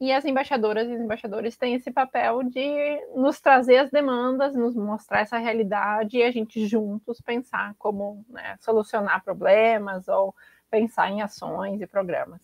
e 0.00 0.12
as 0.12 0.24
embaixadoras 0.24 0.88
e 0.88 0.92
os 0.92 1.00
embaixadores 1.00 1.56
têm 1.56 1.74
esse 1.74 1.90
papel 1.90 2.42
de 2.42 3.06
nos 3.14 3.40
trazer 3.40 3.78
as 3.78 3.90
demandas, 3.90 4.54
nos 4.54 4.74
mostrar 4.74 5.20
essa 5.20 5.38
realidade 5.38 6.16
e 6.18 6.22
a 6.22 6.30
gente 6.30 6.66
juntos 6.66 7.20
pensar 7.20 7.74
como 7.78 8.24
né, 8.28 8.56
solucionar 8.60 9.22
problemas 9.22 10.08
ou 10.08 10.34
pensar 10.70 11.10
em 11.10 11.22
ações 11.22 11.80
e 11.80 11.86
programas. 11.86 12.40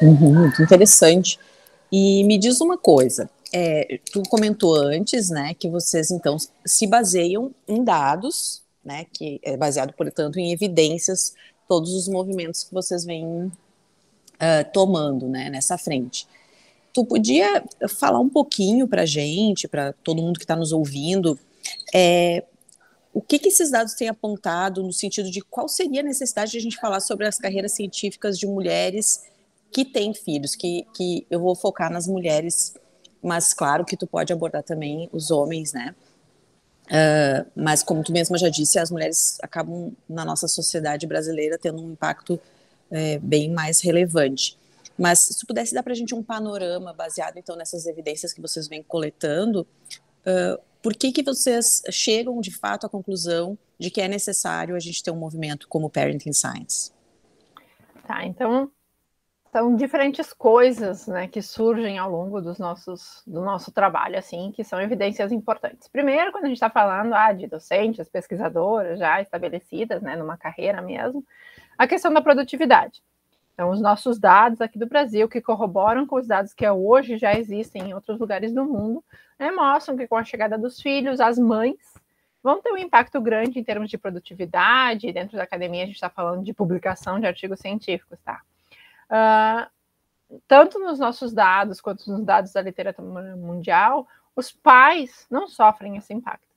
Uhum, 0.00 0.34
muito 0.34 0.62
interessante. 0.62 1.38
E 1.90 2.22
me 2.24 2.38
diz 2.38 2.60
uma 2.60 2.78
coisa, 2.78 3.28
é, 3.52 4.00
tu 4.12 4.22
comentou 4.28 4.74
antes, 4.74 5.30
né, 5.30 5.54
que 5.54 5.68
vocês 5.68 6.10
então 6.10 6.36
se 6.64 6.86
baseiam 6.86 7.54
em 7.66 7.82
dados, 7.82 8.62
né, 8.84 9.06
que 9.12 9.40
é 9.42 9.56
baseado, 9.56 9.92
portanto, 9.92 10.38
em 10.38 10.52
evidências, 10.52 11.34
todos 11.68 11.94
os 11.94 12.08
movimentos 12.08 12.64
que 12.64 12.72
vocês 12.72 13.04
vêm 13.04 13.24
uh, 13.26 13.52
tomando 14.72 15.28
né, 15.28 15.50
nessa 15.50 15.78
frente. 15.78 16.26
Tu 16.92 17.04
podia 17.04 17.62
falar 17.88 18.18
um 18.18 18.28
pouquinho 18.28 18.88
para 18.88 19.06
gente, 19.06 19.68
para 19.68 19.92
todo 19.92 20.20
mundo 20.20 20.38
que 20.38 20.44
está 20.44 20.56
nos 20.56 20.72
ouvindo, 20.72 21.38
é, 21.94 22.44
o 23.12 23.20
que, 23.20 23.38
que, 23.38 23.48
esses 23.48 23.70
dados 23.70 23.94
têm 23.94 24.08
apontado 24.08 24.82
no 24.82 24.92
sentido 24.92 25.30
de 25.30 25.40
qual 25.40 25.68
seria 25.68 26.00
a 26.00 26.04
necessidade 26.04 26.52
de 26.52 26.58
a 26.58 26.60
gente 26.60 26.76
falar 26.76 27.00
sobre 27.00 27.26
as 27.26 27.38
carreiras 27.38 27.72
científicas 27.72 28.38
de 28.38 28.46
mulheres 28.46 29.24
que 29.72 29.84
têm 29.84 30.14
filhos, 30.14 30.54
que, 30.54 30.86
que 30.94 31.26
eu 31.30 31.40
vou 31.40 31.54
focar 31.54 31.92
nas 31.92 32.06
mulheres, 32.06 32.74
mas 33.22 33.52
claro 33.52 33.84
que 33.84 33.96
tu 33.96 34.06
pode 34.06 34.32
abordar 34.32 34.62
também 34.62 35.08
os 35.12 35.30
homens, 35.30 35.72
né? 35.72 35.94
Uh, 36.86 37.48
mas 37.54 37.82
como 37.82 38.02
tu 38.02 38.12
mesma 38.12 38.36
já 38.36 38.48
disse, 38.48 38.78
as 38.78 38.90
mulheres 38.90 39.38
acabam 39.42 39.92
na 40.08 40.24
nossa 40.24 40.48
sociedade 40.48 41.06
brasileira 41.06 41.56
tendo 41.56 41.80
um 41.82 41.92
impacto 41.92 42.40
é, 42.90 43.18
bem 43.18 43.50
mais 43.50 43.80
relevante. 43.80 44.58
Mas 44.98 45.20
se 45.20 45.46
pudesse 45.46 45.72
dar 45.72 45.82
para 45.82 45.92
a 45.92 45.96
gente 45.96 46.14
um 46.14 46.22
panorama 46.22 46.92
baseado 46.92 47.36
então 47.36 47.56
nessas 47.56 47.86
evidências 47.86 48.32
que 48.32 48.40
vocês 48.40 48.66
vêm 48.66 48.82
coletando, 48.82 49.66
uh, 50.26 50.60
por 50.82 50.94
que 50.94 51.12
que 51.12 51.22
vocês 51.22 51.82
chegam 51.90 52.40
de 52.40 52.50
fato 52.50 52.86
à 52.86 52.88
conclusão 52.88 53.56
de 53.78 53.90
que 53.90 54.00
é 54.00 54.08
necessário 54.08 54.74
a 54.74 54.80
gente 54.80 55.02
ter 55.02 55.10
um 55.10 55.16
movimento 55.16 55.68
como 55.68 55.88
Parenting 55.88 56.32
Science? 56.32 56.90
Tá, 58.06 58.26
então 58.26 58.70
são 59.52 59.74
diferentes 59.74 60.32
coisas 60.32 61.08
né, 61.08 61.26
que 61.26 61.42
surgem 61.42 61.98
ao 61.98 62.10
longo 62.10 62.40
dos 62.40 62.58
nossos, 62.58 63.22
do 63.26 63.40
nosso 63.40 63.72
trabalho, 63.72 64.16
assim, 64.16 64.52
que 64.52 64.62
são 64.62 64.80
evidências 64.80 65.32
importantes. 65.32 65.88
Primeiro, 65.88 66.30
quando 66.30 66.44
a 66.44 66.48
gente 66.48 66.56
está 66.56 66.70
falando 66.70 67.12
ah, 67.14 67.32
de 67.32 67.48
docentes, 67.48 68.08
pesquisadoras 68.08 68.98
já 68.98 69.20
estabelecidas, 69.20 70.00
né, 70.02 70.14
numa 70.14 70.36
carreira 70.36 70.80
mesmo, 70.80 71.24
a 71.76 71.86
questão 71.86 72.12
da 72.12 72.22
produtividade. 72.22 73.02
Então, 73.54 73.70
os 73.70 73.80
nossos 73.80 74.18
dados 74.18 74.60
aqui 74.60 74.78
do 74.78 74.86
Brasil, 74.86 75.28
que 75.28 75.40
corroboram 75.40 76.06
com 76.06 76.16
os 76.16 76.28
dados 76.28 76.54
que 76.54 76.68
hoje 76.68 77.18
já 77.18 77.34
existem 77.34 77.90
em 77.90 77.94
outros 77.94 78.18
lugares 78.18 78.52
do 78.54 78.64
mundo, 78.64 79.04
né, 79.38 79.50
mostram 79.50 79.96
que 79.96 80.06
com 80.06 80.16
a 80.16 80.24
chegada 80.24 80.56
dos 80.56 80.80
filhos, 80.80 81.18
as 81.18 81.38
mães 81.38 81.94
vão 82.40 82.62
ter 82.62 82.72
um 82.72 82.78
impacto 82.78 83.20
grande 83.20 83.58
em 83.58 83.64
termos 83.64 83.90
de 83.90 83.98
produtividade. 83.98 85.12
Dentro 85.12 85.36
da 85.36 85.42
academia, 85.42 85.82
a 85.82 85.86
gente 85.86 85.96
está 85.96 86.08
falando 86.08 86.44
de 86.44 86.54
publicação 86.54 87.18
de 87.18 87.26
artigos 87.26 87.58
científicos, 87.58 88.18
tá? 88.24 88.40
Uh, 89.10 89.68
tanto 90.46 90.78
nos 90.78 90.98
nossos 90.98 91.32
dados 91.32 91.80
quanto 91.80 92.08
nos 92.10 92.24
dados 92.24 92.52
da 92.52 92.62
literatura 92.62 93.36
mundial, 93.36 94.06
os 94.36 94.52
pais 94.52 95.26
não 95.30 95.48
sofrem 95.48 95.96
esse 95.96 96.14
impacto. 96.14 96.48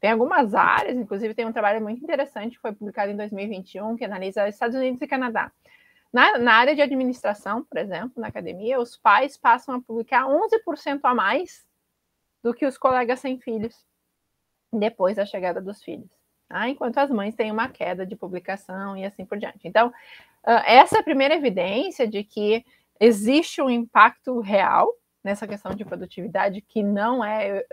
Tem 0.00 0.10
algumas 0.10 0.54
áreas, 0.54 0.96
inclusive 0.96 1.34
tem 1.34 1.46
um 1.46 1.52
trabalho 1.52 1.80
muito 1.80 2.02
interessante 2.02 2.56
que 2.56 2.60
foi 2.60 2.72
publicado 2.72 3.12
em 3.12 3.16
2021 3.16 3.96
que 3.96 4.04
analisa 4.04 4.48
Estados 4.48 4.76
Unidos 4.76 5.00
e 5.00 5.06
Canadá. 5.06 5.52
Na, 6.12 6.38
na, 6.38 6.54
área 6.54 6.74
de 6.74 6.82
administração, 6.82 7.64
por 7.64 7.78
exemplo, 7.78 8.20
na 8.20 8.28
academia, 8.28 8.80
os 8.80 8.96
pais 8.96 9.36
passam 9.36 9.76
a 9.76 9.80
publicar 9.80 10.26
11% 10.26 11.00
a 11.04 11.14
mais 11.14 11.64
do 12.42 12.52
que 12.52 12.66
os 12.66 12.76
colegas 12.76 13.20
sem 13.20 13.38
filhos 13.38 13.86
depois 14.72 15.16
da 15.16 15.24
chegada 15.24 15.60
dos 15.60 15.82
filhos. 15.82 16.10
Tá? 16.52 16.68
Enquanto 16.68 16.98
as 16.98 17.08
mães 17.08 17.34
têm 17.34 17.50
uma 17.50 17.66
queda 17.66 18.04
de 18.04 18.14
publicação 18.14 18.94
e 18.94 19.06
assim 19.06 19.24
por 19.24 19.38
diante. 19.38 19.66
Então, 19.66 19.90
essa 20.44 20.98
é 20.98 21.00
a 21.00 21.02
primeira 21.02 21.34
evidência 21.34 22.06
de 22.06 22.22
que 22.22 22.62
existe 23.00 23.62
um 23.62 23.70
impacto 23.70 24.38
real 24.40 24.92
nessa 25.24 25.46
questão 25.46 25.74
de 25.74 25.82
produtividade 25.82 26.60
que 26.60 26.82
não 26.82 27.24
é. 27.24 27.64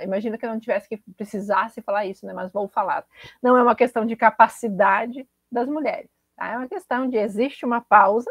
Imagina 0.00 0.38
que 0.38 0.46
eu 0.46 0.50
não 0.50 0.60
tivesse 0.60 0.88
que 0.88 0.96
precisasse 1.16 1.82
falar 1.82 2.06
isso, 2.06 2.24
né? 2.24 2.32
Mas 2.32 2.52
vou 2.52 2.68
falar. 2.68 3.04
Não 3.42 3.56
é 3.56 3.62
uma 3.64 3.74
questão 3.74 4.06
de 4.06 4.14
capacidade 4.14 5.26
das 5.50 5.68
mulheres. 5.68 6.08
Tá? 6.36 6.52
É 6.52 6.56
uma 6.56 6.68
questão 6.68 7.08
de 7.08 7.16
existe 7.16 7.66
uma 7.66 7.80
pausa 7.80 8.30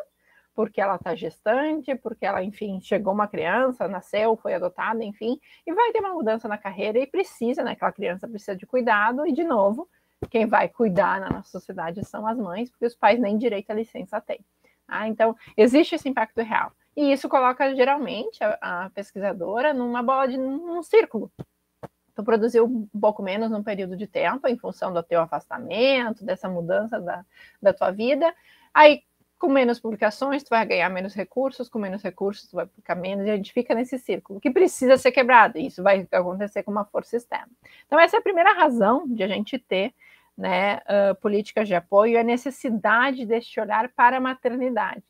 porque 0.56 0.80
ela 0.80 0.96
está 0.96 1.16
gestante, 1.16 1.96
porque 1.96 2.26
ela, 2.26 2.44
enfim, 2.44 2.80
chegou 2.82 3.14
uma 3.14 3.28
criança, 3.28 3.88
nasceu, 3.88 4.36
foi 4.38 4.54
adotada, 4.54 5.04
enfim, 5.04 5.40
e 5.66 5.74
vai 5.74 5.92
ter 5.92 6.00
uma 6.00 6.14
mudança 6.14 6.48
na 6.48 6.58
carreira 6.58 7.00
e 7.00 7.08
precisa, 7.08 7.64
né? 7.64 7.72
Aquela 7.72 7.92
criança 7.92 8.28
precisa 8.28 8.56
de 8.56 8.66
cuidado, 8.66 9.26
e 9.26 9.34
de 9.34 9.44
novo, 9.44 9.90
quem 10.30 10.46
vai 10.46 10.70
cuidar 10.70 11.20
na 11.20 11.30
nossa 11.30 11.50
sociedade 11.50 12.04
são 12.06 12.28
as 12.28 12.38
mães, 12.38 12.70
porque 12.70 12.86
os 12.86 12.96
pais 12.96 13.20
nem 13.20 13.38
direito 13.38 13.72
à 13.72 13.74
licença 13.74 14.22
têm. 14.22 14.40
Tá? 14.88 15.08
Então, 15.08 15.36
existe 15.58 15.96
esse 15.96 16.08
impacto 16.08 16.42
real. 16.42 16.72
E 16.96 17.12
isso 17.12 17.28
coloca 17.28 17.76
geralmente 17.76 18.44
a, 18.44 18.86
a 18.86 18.90
pesquisadora 18.92 19.74
numa 19.74 20.04
bola 20.04 20.28
de 20.28 20.38
num 20.38 20.84
círculo. 20.84 21.32
Tu 22.16 22.24
produziu 22.24 22.66
um 22.66 23.00
pouco 23.00 23.24
menos 23.24 23.50
num 23.50 23.64
período 23.64 23.98
de 23.98 24.06
tempo, 24.06 24.48
em 24.48 24.56
função 24.56 24.94
do 24.94 25.02
teu 25.02 25.20
afastamento, 25.20 26.24
dessa 26.24 26.48
mudança 26.48 27.00
da, 27.02 27.26
da 27.60 27.74
tua 27.74 27.90
vida. 27.90 28.34
Aí, 28.72 29.02
com 29.44 29.50
menos 29.50 29.78
publicações, 29.78 30.42
tu 30.42 30.52
vai 30.52 30.66
ganhar 30.66 30.88
menos 30.88 31.14
recursos, 31.14 31.68
com 31.68 31.78
menos 31.78 32.02
recursos, 32.02 32.48
tu 32.48 32.56
vai 32.56 32.66
publicar 32.66 32.96
menos, 32.96 33.28
e 33.28 33.30
a 33.30 33.36
gente 33.36 33.52
fica 33.52 33.76
nesse 33.76 34.00
círculo, 34.00 34.40
que 34.40 34.50
precisa 34.50 34.96
ser 34.96 35.12
quebrado, 35.12 35.58
e 35.58 35.66
isso 35.66 35.84
vai 35.84 36.08
acontecer 36.14 36.64
com 36.64 36.72
uma 36.72 36.86
força 36.86 37.18
externa. 37.18 37.52
Então, 37.86 38.00
essa 38.00 38.16
é 38.16 38.20
a 38.20 38.22
primeira 38.22 38.54
razão 38.54 39.06
de 39.06 39.22
a 39.22 39.28
gente 39.28 39.60
ter 39.60 39.94
né, 40.38 40.78
uh, 40.78 41.16
políticas 41.20 41.68
de 41.68 41.76
apoio, 41.76 42.18
a 42.18 42.24
necessidade 42.24 43.26
deste 43.26 43.60
olhar 43.60 43.90
para 43.90 44.16
a 44.16 44.22
maternidade. 44.22 45.04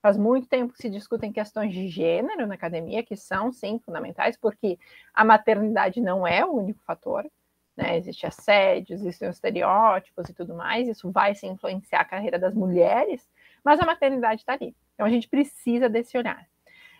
Faz 0.00 0.16
muito 0.16 0.48
tempo 0.48 0.72
que 0.72 0.80
se 0.80 0.88
discutem 0.88 1.30
questões 1.30 1.74
de 1.74 1.86
gênero 1.86 2.46
na 2.46 2.54
academia, 2.54 3.02
que 3.02 3.14
são, 3.14 3.52
sim, 3.52 3.78
fundamentais, 3.84 4.38
porque 4.38 4.78
a 5.12 5.22
maternidade 5.22 6.00
não 6.00 6.26
é 6.26 6.42
o 6.42 6.52
único 6.52 6.82
fator. 6.82 7.30
Né? 7.76 7.98
Existe 7.98 8.26
assédio, 8.26 8.94
existem 8.94 9.28
estereótipos 9.28 10.30
e 10.30 10.32
tudo 10.32 10.54
mais, 10.54 10.88
isso 10.88 11.10
vai 11.10 11.34
se 11.34 11.46
influenciar 11.46 12.00
a 12.00 12.06
carreira 12.06 12.38
das 12.38 12.54
mulheres, 12.54 13.28
mas 13.66 13.80
a 13.80 13.84
maternidade 13.84 14.42
está 14.42 14.52
ali. 14.54 14.74
Então 14.94 15.04
a 15.04 15.10
gente 15.10 15.28
precisa 15.28 15.88
desse 15.88 16.16
olhar. 16.16 16.48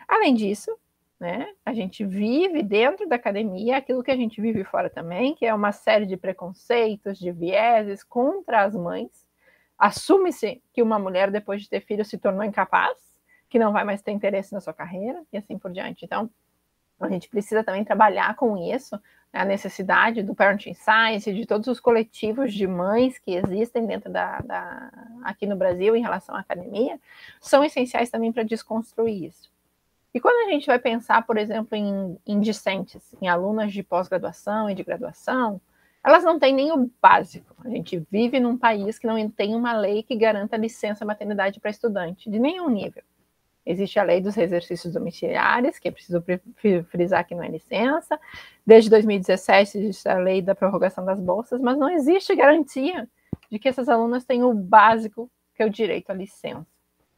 Além 0.08 0.34
disso, 0.34 0.76
né, 1.18 1.46
a 1.64 1.72
gente 1.72 2.04
vive 2.04 2.62
dentro 2.62 3.08
da 3.08 3.16
academia 3.16 3.76
aquilo 3.76 4.02
que 4.02 4.10
a 4.10 4.16
gente 4.16 4.40
vive 4.40 4.64
fora 4.64 4.90
também, 4.90 5.34
que 5.34 5.46
é 5.46 5.54
uma 5.54 5.72
série 5.72 6.04
de 6.04 6.16
preconceitos, 6.16 7.18
de 7.18 7.32
vieses 7.32 8.02
contra 8.04 8.64
as 8.64 8.74
mães, 8.74 9.26
Assume-se 9.78 10.62
que 10.72 10.82
uma 10.82 10.98
mulher, 10.98 11.30
depois 11.30 11.62
de 11.62 11.68
ter 11.68 11.80
filho, 11.80 12.04
se 12.04 12.16
tornou 12.16 12.42
incapaz, 12.42 12.96
que 13.48 13.58
não 13.58 13.72
vai 13.72 13.84
mais 13.84 14.00
ter 14.00 14.10
interesse 14.10 14.52
na 14.52 14.60
sua 14.60 14.72
carreira 14.72 15.22
e 15.32 15.36
assim 15.36 15.58
por 15.58 15.70
diante. 15.70 16.04
Então, 16.04 16.30
a 17.04 17.08
gente 17.08 17.28
precisa 17.28 17.62
também 17.62 17.84
trabalhar 17.84 18.34
com 18.36 18.56
isso, 18.56 18.96
né, 19.32 19.40
a 19.40 19.44
necessidade 19.44 20.22
do 20.22 20.34
Parenting 20.34 20.74
Science, 20.74 21.32
de 21.32 21.46
todos 21.46 21.68
os 21.68 21.78
coletivos 21.78 22.54
de 22.54 22.66
mães 22.66 23.18
que 23.18 23.32
existem 23.34 23.86
dentro 23.86 24.10
da, 24.10 24.40
da 24.40 24.90
aqui 25.22 25.46
no 25.46 25.56
Brasil 25.56 25.94
em 25.94 26.02
relação 26.02 26.34
à 26.34 26.40
academia, 26.40 26.98
são 27.40 27.64
essenciais 27.64 28.10
também 28.10 28.32
para 28.32 28.42
desconstruir 28.42 29.24
isso. 29.24 29.50
E 30.14 30.20
quando 30.20 30.48
a 30.48 30.52
gente 30.52 30.66
vai 30.66 30.78
pensar, 30.78 31.26
por 31.26 31.36
exemplo, 31.36 31.76
em, 31.76 32.16
em 32.26 32.40
discentes, 32.40 33.14
em 33.20 33.28
alunas 33.28 33.72
de 33.72 33.82
pós-graduação 33.82 34.70
e 34.70 34.74
de 34.74 34.82
graduação, 34.82 35.60
elas 36.02 36.24
não 36.24 36.38
têm 36.38 36.54
nem 36.54 36.72
o 36.72 36.90
básico. 37.02 37.54
A 37.64 37.68
gente 37.68 38.00
vive 38.10 38.40
num 38.40 38.56
país 38.56 38.98
que 38.98 39.06
não 39.06 39.28
tem 39.28 39.54
uma 39.54 39.76
lei 39.76 40.02
que 40.02 40.16
garanta 40.16 40.56
licença 40.56 41.04
maternidade 41.04 41.60
para 41.60 41.70
estudante, 41.70 42.30
de 42.30 42.38
nenhum 42.38 42.70
nível. 42.70 43.02
Existe 43.66 43.98
a 43.98 44.04
lei 44.04 44.20
dos 44.20 44.36
exercícios 44.36 44.94
domiciliares, 44.94 45.78
que 45.78 45.88
é 45.88 45.90
preciso 45.90 46.22
frisar 46.88 47.26
que 47.26 47.34
não 47.34 47.42
é 47.42 47.48
licença. 47.48 48.18
Desde 48.64 48.88
2017 48.88 49.78
existe 49.78 50.08
a 50.08 50.18
lei 50.18 50.40
da 50.40 50.54
prorrogação 50.54 51.04
das 51.04 51.18
bolsas, 51.18 51.60
mas 51.60 51.76
não 51.76 51.90
existe 51.90 52.34
garantia 52.36 53.08
de 53.50 53.58
que 53.58 53.68
essas 53.68 53.88
alunas 53.88 54.24
tenham 54.24 54.50
o 54.50 54.54
básico, 54.54 55.28
que 55.54 55.62
é 55.62 55.66
o 55.66 55.70
direito 55.70 56.10
à 56.10 56.14
licença. 56.14 56.66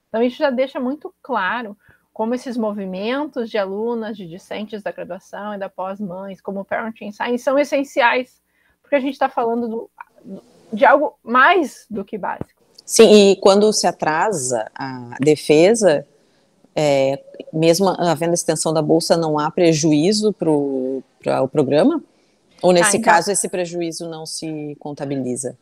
Então, 0.09 0.23
isso 0.23 0.39
já 0.39 0.51
deixa 0.51 0.81
muito 0.81 1.15
claro 1.23 1.77
como 2.13 2.35
esses 2.35 2.57
movimentos 2.57 3.49
de 3.51 3.59
alunas, 3.59 4.17
de 4.17 4.27
discentes 4.27 4.83
da 4.83 4.91
graduação 4.91 5.55
e 5.55 5.59
da 5.59 5.69
pós-mães, 5.69 6.41
como 6.41 6.61
o 6.61 6.65
Parenting 6.65 7.13
Science, 7.13 7.45
são 7.45 7.59
essenciais, 7.59 8.43
porque 8.83 8.97
a 8.97 9.01
gente 9.01 9.13
está 9.13 9.29
falando 9.29 9.69
do, 9.69 9.91
de 10.73 10.85
algo 10.85 11.17
mais 11.23 11.87
do 11.89 12.05
que 12.05 12.19
básico. 12.19 12.63
Sim, 12.85 13.33
e 13.33 13.37
quando 13.37 13.73
se 13.73 13.87
atrasa 13.87 14.69
a 14.75 15.15
defesa, 15.21 16.07
é, 16.81 17.21
mesmo 17.53 17.89
havendo 17.89 18.35
extensão 18.35 18.73
da 18.73 18.81
bolsa, 18.81 19.17
não 19.17 19.37
há 19.37 19.51
prejuízo 19.51 20.33
para 20.33 20.49
o 20.49 21.03
pro 21.19 21.49
programa? 21.49 22.01
Ou 22.63 22.73
nesse 22.73 22.97
ah, 22.97 23.01
então... 23.01 23.13
caso, 23.13 23.33
esse 23.33 23.49
prejuízo 23.49 24.09
não 24.09 24.25
se 24.25 24.77
contabiliza? 24.79 25.59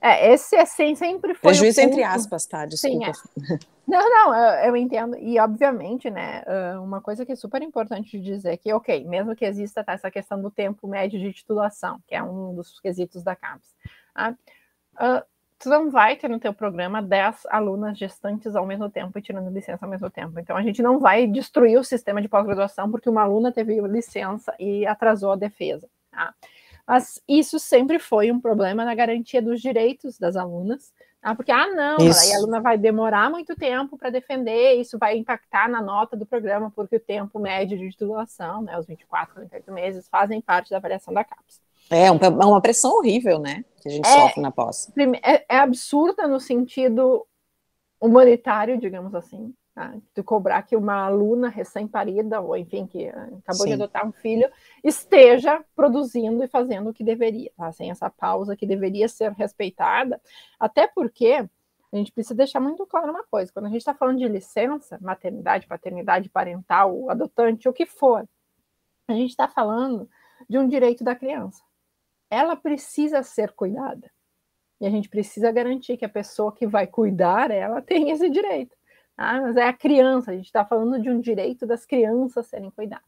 É, 0.00 0.32
esse 0.32 0.54
é 0.54 0.64
sempre 0.64 1.34
foi. 1.34 1.50
Prejuízo 1.50 1.80
entre 1.80 2.04
aspas, 2.04 2.46
tá? 2.46 2.64
Desculpa. 2.66 3.12
Sim, 3.12 3.54
é. 3.54 3.58
Não, 3.88 4.08
não, 4.08 4.34
eu, 4.34 4.66
eu, 4.66 4.76
entendo. 4.76 5.16
E, 5.16 5.40
obviamente, 5.40 6.10
né, 6.10 6.44
uma 6.80 7.00
coisa 7.00 7.24
que 7.24 7.32
é 7.32 7.36
super 7.36 7.62
importante 7.62 8.18
de 8.18 8.22
dizer 8.22 8.52
é 8.52 8.56
que, 8.56 8.72
ok, 8.72 9.02
mesmo 9.04 9.34
que 9.34 9.46
exista 9.46 9.82
tá, 9.82 9.94
essa 9.94 10.10
questão 10.10 10.40
do 10.40 10.50
tempo 10.50 10.86
médio 10.86 11.18
de 11.18 11.32
titulação, 11.32 11.98
que 12.06 12.14
é 12.14 12.22
um 12.22 12.54
dos 12.54 12.78
quesitos 12.78 13.22
da 13.22 13.34
CAPES, 13.34 13.74
tá? 14.14 14.36
uh, 15.00 15.24
tu 15.58 15.68
não 15.68 15.90
vai 15.90 16.16
ter 16.16 16.28
no 16.28 16.38
teu 16.38 16.54
programa 16.54 17.02
10 17.02 17.46
alunas 17.50 17.98
gestantes 17.98 18.54
ao 18.54 18.64
mesmo 18.64 18.88
tempo 18.88 19.18
e 19.18 19.22
tirando 19.22 19.50
licença 19.50 19.84
ao 19.84 19.90
mesmo 19.90 20.08
tempo. 20.08 20.38
Então, 20.38 20.56
a 20.56 20.62
gente 20.62 20.82
não 20.82 20.98
vai 21.00 21.26
destruir 21.26 21.78
o 21.78 21.84
sistema 21.84 22.22
de 22.22 22.28
pós-graduação 22.28 22.90
porque 22.90 23.10
uma 23.10 23.22
aluna 23.22 23.52
teve 23.52 23.80
licença 23.82 24.54
e 24.58 24.86
atrasou 24.86 25.32
a 25.32 25.36
defesa, 25.36 25.88
tá? 26.10 26.32
Mas 26.86 27.20
isso 27.28 27.58
sempre 27.58 27.98
foi 27.98 28.30
um 28.32 28.40
problema 28.40 28.84
na 28.84 28.94
garantia 28.94 29.42
dos 29.42 29.60
direitos 29.60 30.18
das 30.18 30.36
alunas, 30.36 30.90
tá? 31.20 31.34
porque, 31.34 31.52
ah, 31.52 31.68
não, 31.74 31.98
aí 31.98 32.32
a 32.32 32.36
aluna 32.38 32.60
vai 32.62 32.78
demorar 32.78 33.28
muito 33.28 33.54
tempo 33.54 33.98
para 33.98 34.08
defender, 34.08 34.80
isso 34.80 34.96
vai 34.98 35.18
impactar 35.18 35.68
na 35.68 35.82
nota 35.82 36.16
do 36.16 36.24
programa, 36.24 36.70
porque 36.70 36.96
o 36.96 37.00
tempo 37.00 37.38
médio 37.38 37.76
de 37.76 37.90
titulação, 37.90 38.62
né, 38.62 38.78
os 38.78 38.86
24, 38.86 39.34
48 39.34 39.72
meses, 39.72 40.08
fazem 40.08 40.40
parte 40.40 40.70
da 40.70 40.78
avaliação 40.78 41.12
da 41.12 41.22
CAPES. 41.22 41.60
É, 41.90 42.06
é 42.06 42.10
uma 42.10 42.60
pressão 42.60 42.92
horrível, 42.96 43.38
né, 43.38 43.64
que 43.80 43.88
a 43.88 43.92
gente 43.92 44.06
é, 44.06 44.20
sofre 44.20 44.40
na 44.40 44.50
pós. 44.50 44.92
É, 45.22 45.44
é 45.48 45.58
absurda 45.58 46.26
no 46.26 46.38
sentido 46.38 47.26
humanitário, 48.00 48.78
digamos 48.78 49.14
assim, 49.14 49.54
Tá? 49.78 49.94
De 50.12 50.24
cobrar 50.24 50.60
que 50.62 50.74
uma 50.74 51.04
aluna 51.04 51.48
recém-parida, 51.48 52.40
ou 52.40 52.56
enfim, 52.56 52.84
que 52.84 53.04
eh, 53.04 53.28
acabou 53.38 53.62
Sim. 53.62 53.66
de 53.66 53.72
adotar 53.74 54.04
um 54.04 54.10
filho, 54.10 54.50
esteja 54.82 55.64
produzindo 55.76 56.42
e 56.42 56.48
fazendo 56.48 56.90
o 56.90 56.92
que 56.92 57.04
deveria, 57.04 57.52
tá? 57.56 57.70
sem 57.70 57.88
essa 57.88 58.10
pausa 58.10 58.56
que 58.56 58.66
deveria 58.66 59.08
ser 59.08 59.30
respeitada, 59.34 60.20
até 60.58 60.88
porque 60.88 61.48
a 61.92 61.96
gente 61.96 62.10
precisa 62.10 62.34
deixar 62.34 62.58
muito 62.58 62.84
claro 62.86 63.12
uma 63.12 63.22
coisa: 63.22 63.52
quando 63.52 63.66
a 63.66 63.68
gente 63.68 63.78
está 63.78 63.94
falando 63.94 64.18
de 64.18 64.26
licença, 64.26 64.98
maternidade, 65.00 65.68
paternidade 65.68 66.28
parental, 66.28 67.08
adotante, 67.08 67.68
o 67.68 67.72
que 67.72 67.86
for, 67.86 68.28
a 69.06 69.12
gente 69.12 69.30
está 69.30 69.46
falando 69.46 70.10
de 70.50 70.58
um 70.58 70.66
direito 70.66 71.04
da 71.04 71.14
criança. 71.14 71.62
Ela 72.30 72.56
precisa 72.56 73.22
ser 73.22 73.52
cuidada. 73.52 74.10
E 74.80 74.86
a 74.86 74.90
gente 74.90 75.08
precisa 75.08 75.50
garantir 75.50 75.96
que 75.96 76.04
a 76.04 76.08
pessoa 76.08 76.54
que 76.54 76.66
vai 76.66 76.86
cuidar 76.86 77.50
ela 77.50 77.82
tem 77.82 78.10
esse 78.10 78.28
direito. 78.28 78.76
Ah, 79.16 79.40
mas 79.40 79.56
é 79.56 79.64
a 79.64 79.72
criança, 79.72 80.30
a 80.30 80.34
gente 80.34 80.46
está 80.46 80.64
falando 80.64 81.00
de 81.02 81.10
um 81.10 81.20
direito 81.20 81.66
das 81.66 81.84
crianças 81.84 82.46
serem 82.46 82.70
cuidadas. 82.70 83.04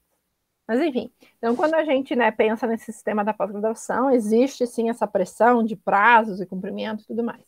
Mas 0.66 0.80
enfim, 0.80 1.12
então 1.38 1.54
quando 1.54 1.74
a 1.74 1.84
gente 1.84 2.16
né, 2.16 2.30
pensa 2.30 2.66
nesse 2.66 2.92
sistema 2.92 3.24
da 3.24 3.32
pós-graduação, 3.32 4.10
existe 4.10 4.66
sim 4.66 4.88
essa 4.88 5.06
pressão 5.06 5.62
de 5.64 5.76
prazos 5.76 6.40
e 6.40 6.46
cumprimento 6.46 7.02
e 7.02 7.06
tudo 7.06 7.22
mais. 7.22 7.42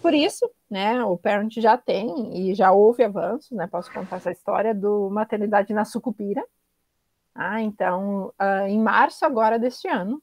Por 0.00 0.14
isso, 0.14 0.50
né, 0.70 1.02
o 1.04 1.18
Parent 1.18 1.54
já 1.58 1.76
tem 1.76 2.50
e 2.50 2.54
já 2.54 2.72
houve 2.72 3.02
avanços, 3.04 3.50
né, 3.50 3.66
posso 3.66 3.92
contar 3.92 4.16
essa 4.16 4.30
história 4.30 4.74
do 4.74 5.10
maternidade 5.10 5.74
na 5.74 5.84
Sucupira. 5.84 6.44
Ah, 7.34 7.60
então, 7.60 8.32
uh, 8.40 8.66
em 8.66 8.80
março 8.80 9.26
agora 9.26 9.58
deste 9.58 9.88
ano, 9.88 10.22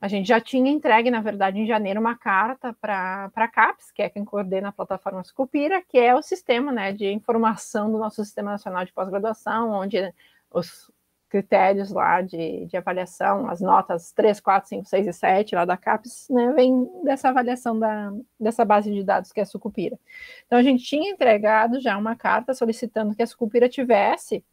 a 0.00 0.06
gente 0.06 0.28
já 0.28 0.40
tinha 0.40 0.70
entregue, 0.70 1.10
na 1.10 1.20
verdade, 1.20 1.58
em 1.58 1.66
janeiro, 1.66 2.00
uma 2.00 2.16
carta 2.16 2.72
para 2.80 3.30
a 3.34 3.48
CAPES, 3.48 3.90
que 3.90 4.02
é 4.02 4.08
quem 4.08 4.24
coordena 4.24 4.68
a 4.68 4.72
plataforma 4.72 5.24
Scopira, 5.24 5.82
que 5.82 5.98
é 5.98 6.14
o 6.14 6.22
sistema 6.22 6.70
né, 6.70 6.92
de 6.92 7.06
informação 7.10 7.90
do 7.90 7.98
nosso 7.98 8.24
Sistema 8.24 8.52
Nacional 8.52 8.84
de 8.84 8.92
Pós-Graduação, 8.92 9.70
onde 9.70 10.12
os 10.50 10.90
critérios 11.28 11.90
lá 11.90 12.22
de, 12.22 12.66
de 12.66 12.76
avaliação, 12.76 13.50
as 13.50 13.60
notas 13.60 14.12
3, 14.12 14.40
4, 14.40 14.68
5, 14.68 14.84
6 14.86 15.06
e 15.06 15.12
7 15.12 15.54
lá 15.54 15.64
da 15.64 15.76
CAPES, 15.76 16.28
né, 16.30 16.52
vem 16.52 16.88
dessa 17.04 17.28
avaliação 17.28 17.78
da, 17.78 18.12
dessa 18.38 18.64
base 18.64 18.92
de 18.92 19.02
dados 19.02 19.32
que 19.32 19.40
é 19.40 19.42
a 19.42 19.46
Sucupira. 19.46 19.98
Então, 20.46 20.58
a 20.58 20.62
gente 20.62 20.84
tinha 20.84 21.10
entregado 21.10 21.80
já 21.80 21.98
uma 21.98 22.16
carta 22.16 22.54
solicitando 22.54 23.14
que 23.14 23.22
a 23.22 23.26
Sucupira 23.26 23.68
tivesse 23.68 24.44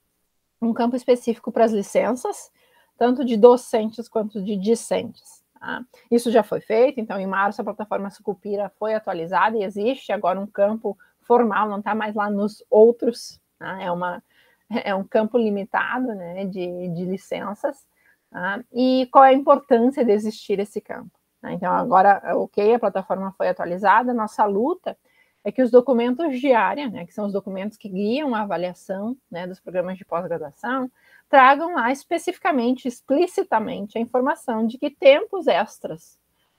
um 0.62 0.74
campo 0.74 0.96
específico 0.96 1.52
para 1.52 1.66
as 1.66 1.72
licenças, 1.72 2.52
tanto 2.98 3.26
de 3.26 3.38
docentes 3.38 4.08
quanto 4.08 4.42
de 4.42 4.56
discentes. 4.56 5.44
Tá? 5.60 5.84
Isso 6.10 6.32
já 6.32 6.44
foi 6.44 6.62
feito, 6.62 7.00
então 7.00 7.20
em 7.20 7.28
março 7.28 7.62
a 7.62 7.64
plataforma 7.64 8.10
Sucupira 8.10 8.72
foi 8.78 8.94
atualizada 8.94 9.58
e 9.58 9.64
existe 9.64 10.12
agora 10.12 10.40
um 10.40 10.48
campo 10.48 10.98
formal, 11.22 11.68
não 11.68 11.80
está 11.80 11.96
mais 11.96 12.14
lá 12.14 12.30
nos 12.30 12.64
outros, 12.70 13.40
tá? 13.58 13.82
é, 13.82 13.92
uma, 13.92 14.24
é 14.70 14.94
um 14.94 15.04
campo 15.04 15.38
limitado 15.38 16.08
né, 16.14 16.46
de, 16.46 16.90
de 16.90 17.06
licenças. 17.06 17.86
Tá? 18.30 18.64
E 18.74 19.08
qual 19.12 19.24
é 19.24 19.30
a 19.30 19.34
importância 19.34 20.04
de 20.04 20.12
existir 20.12 20.60
esse 20.60 20.80
campo? 20.80 21.12
Tá? 21.42 21.52
Então, 21.52 21.74
agora, 21.74 22.22
ok, 22.36 22.76
a 22.76 22.80
plataforma 22.80 23.34
foi 23.38 23.50
atualizada, 23.50 24.14
nossa 24.14 24.46
luta 24.46 24.98
é 25.46 25.52
que 25.52 25.62
os 25.62 25.70
documentos 25.70 26.26
área, 26.56 26.90
né, 26.90 27.06
que 27.06 27.14
são 27.14 27.28
os 27.28 27.32
documentos 27.32 27.78
que 27.78 27.88
guiam 27.88 28.34
a 28.34 28.42
avaliação 28.42 29.16
né, 29.30 29.46
dos 29.46 29.60
programas 29.60 29.96
de 29.96 30.04
pós-graduação, 30.04 30.92
tragam 31.30 31.76
lá 31.76 31.92
especificamente, 31.92 32.88
explicitamente, 32.88 33.98
a 33.98 34.02
informação 34.02 34.66
de 34.66 34.78
que 34.78 34.90
tempos 34.90 35.48
extras, 35.48 36.18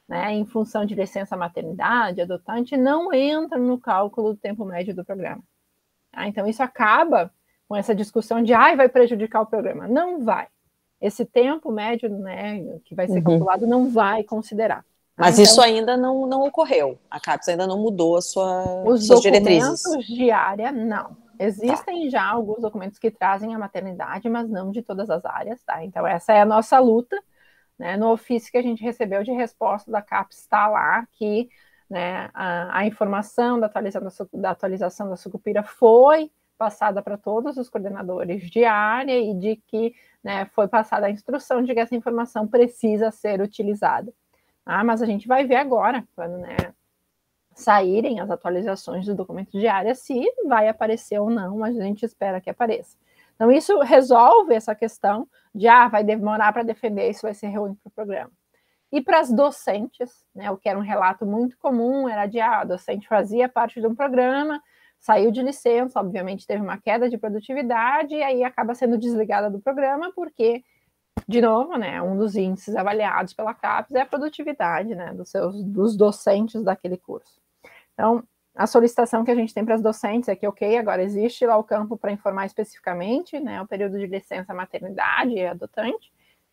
né, 0.09 0.33
em 0.33 0.45
função 0.45 0.85
de 0.85 0.95
licença 0.95 1.37
maternidade, 1.37 2.21
adotante, 2.21 2.77
não 2.77 3.13
entram 3.13 3.63
no 3.63 3.79
cálculo 3.79 4.35
do 4.35 4.39
tempo 4.39 4.65
médio 4.65 4.95
do 4.95 5.05
programa. 5.05 5.43
Tá? 6.13 6.27
Então, 6.27 6.47
isso 6.47 6.63
acaba 6.63 7.33
com 7.69 7.75
essa 7.75 7.95
discussão 7.95 8.43
de, 8.43 8.55
ai, 8.55 8.77
vai 8.77 8.89
prejudicar 8.89 9.41
o 9.41 9.47
programa. 9.47 9.89
Não 9.89 10.25
vai. 10.25 10.47
Esse 11.01 11.25
tempo 11.25 11.71
médio 11.71 12.09
né, 12.09 12.79
que 12.85 12.95
vai 12.95 13.07
ser 13.07 13.19
uhum. 13.19 13.25
calculado 13.25 13.67
não 13.67 13.91
vai 13.91 14.23
considerar. 14.23 14.85
Mas 15.17 15.39
então, 15.39 15.45
isso 15.45 15.61
ainda 15.63 15.97
não, 15.97 16.27
não 16.27 16.43
ocorreu. 16.43 16.99
A 17.11 17.19
CAPES 17.19 17.49
ainda 17.49 17.67
não 17.67 17.79
mudou 17.79 18.17
a 18.17 18.23
sua, 18.23 18.85
os 18.85 19.07
suas 19.07 19.23
diretrizes. 19.23 19.69
Os 19.69 19.83
documentos 19.83 20.07
de 20.07 20.31
área, 20.31 20.71
não. 20.71 21.17
Existem 21.39 22.05
tá. 22.05 22.11
já 22.11 22.25
alguns 22.25 22.61
documentos 22.61 22.99
que 22.99 23.11
trazem 23.11 23.55
a 23.55 23.59
maternidade, 23.59 24.29
mas 24.29 24.49
não 24.49 24.71
de 24.71 24.83
todas 24.83 25.11
as 25.11 25.25
áreas, 25.25 25.63
tá? 25.63 25.85
Então, 25.85 26.07
essa 26.07 26.33
é 26.33 26.41
a 26.41 26.47
nossa 26.47 26.79
luta. 26.79 27.17
Né? 27.79 27.97
No 27.97 28.11
ofício 28.13 28.51
que 28.51 28.59
a 28.59 28.63
gente 28.63 28.83
recebeu 28.83 29.23
de 29.23 29.33
resposta 29.33 29.91
da 29.91 30.01
CAPES 30.01 30.39
está 30.39 30.67
lá 30.67 31.07
que 31.13 31.49
né, 31.89 32.31
a, 32.35 32.79
a, 32.79 32.87
informação 32.87 33.61
da 33.61 33.67
atualização 33.67 34.29
da, 34.33 34.41
da 34.41 34.51
atualização 34.51 35.09
da 35.09 35.17
Sucupira 35.17 35.63
foi 35.63 36.31
passada 36.59 37.03
para 37.03 37.19
todos 37.19 37.57
os 37.59 37.69
coordenadores 37.69 38.51
de 38.51 38.65
área 38.65 39.19
e 39.19 39.35
de 39.35 39.57
que 39.67 39.95
né, 40.25 40.47
foi 40.47 40.67
passada 40.67 41.07
a 41.07 41.11
instrução 41.11 41.63
de 41.63 41.73
que 41.75 41.81
essa 41.81 41.95
informação 41.95 42.49
precisa 42.49 43.11
ser 43.11 43.41
utilizada. 43.41 44.13
Ah, 44.65 44.83
mas 44.83 45.03
a 45.03 45.07
gente 45.07 45.29
vai 45.29 45.47
ver 45.47 45.57
agora, 45.57 46.05
quando 46.17 46.39
né, 46.39 46.57
saírem 47.57 48.21
as 48.21 48.31
atualizações 48.31 49.07
do 49.07 49.15
documento 49.15 49.51
de 49.59 49.67
área, 49.67 49.95
se 49.95 50.23
vai 50.47 50.69
aparecer 50.69 51.19
ou 51.19 51.31
não, 51.31 51.57
mas 51.57 51.77
a 51.79 51.83
gente 51.83 52.05
espera 52.05 52.41
que 52.41 52.51
apareça. 52.51 52.97
Então, 53.35 53.51
isso 53.51 53.79
resolve 53.81 54.55
essa 54.55 54.75
questão 54.75 55.27
de, 55.55 55.67
ah, 55.67 55.89
vai 55.89 56.05
demorar 56.05 56.53
para 56.53 56.63
defender, 56.63 57.09
isso 57.09 57.23
vai 57.23 57.33
ser 57.33 57.49
ruim 57.49 57.75
para 57.75 57.89
o 57.89 57.91
programa. 57.91 58.31
E 58.93 59.01
para 59.01 59.21
as 59.21 59.33
docentes, 59.33 60.25
né, 60.35 60.51
o 60.51 60.57
que 60.59 60.69
era 60.69 60.79
um 60.79 60.83
relato 60.83 61.25
muito 61.25 61.57
comum 61.59 62.09
era 62.09 62.27
de, 62.27 62.39
ah, 62.41 62.61
a 62.61 62.65
docente 62.65 63.09
fazia 63.09 63.49
parte 63.49 63.81
de 63.81 63.87
um 63.87 63.95
programa, 63.95 64.63
saiu 64.99 65.31
de 65.31 65.43
licença, 65.43 65.99
obviamente 65.99 66.47
teve 66.47 66.63
uma 66.63 66.79
queda 66.79 67.09
de 67.09 67.17
produtividade, 67.17 68.15
e 68.15 68.23
aí 68.23 68.45
acaba 68.45 68.75
sendo 68.75 68.99
desligada 68.99 69.51
do 69.51 69.61
programa, 69.61 70.13
porque, 70.15 70.63
de 71.27 71.41
novo, 71.41 71.77
né, 71.79 72.03
um 72.03 72.19
dos 72.19 72.37
índices 72.37 72.77
avaliados 72.77 73.33
pela 73.33 73.55
CAPES 73.55 73.97
é 73.97 74.03
a 74.03 74.07
produtividade 74.07 74.95
né, 74.95 75.15
dos, 75.15 75.31
seus, 75.31 75.63
dos 75.65 75.97
docentes 75.97 76.63
daquele 76.63 76.99
curso. 76.99 77.46
Então, 77.97 78.23
a 78.55 78.67
solicitação 78.67 79.25
que 79.25 79.31
a 79.31 79.35
gente 79.35 79.55
tem 79.55 79.65
para 79.65 79.75
as 79.75 79.83
docentes 79.83 80.29
é 80.29 80.37
que, 80.37 80.47
ok, 80.47 80.77
agora 80.77 81.03
existe 81.03 81.47
lá 81.47 81.57
o 81.57 81.65
campo 81.65 81.97
para 81.97 82.13
informar 82.13 82.45
especificamente, 82.45 83.41
né, 83.41 83.61
o 83.61 83.67
período 83.67 83.99
de 83.99 84.07
licença 84.07 84.53
maternidade 84.55 85.33
e 85.33 85.47
adotante, 85.47 86.13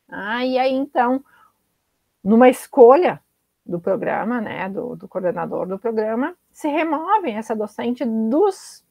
ah, 0.10 0.46
e 0.46 0.58
aí, 0.58 0.74
então, 0.74 1.24
numa 2.24 2.50
escolha 2.50 3.22
do 3.66 3.80
programa, 3.80 4.42
né, 4.42 4.70
do, 4.70 4.96
do 4.96 5.08
coordenador 5.08 5.68
do 5.68 5.80
programa, 5.80 6.36
se 6.52 6.68
removem 6.68 7.38
essa 7.38 7.56
docente 7.56 8.04
dos, 8.06 8.86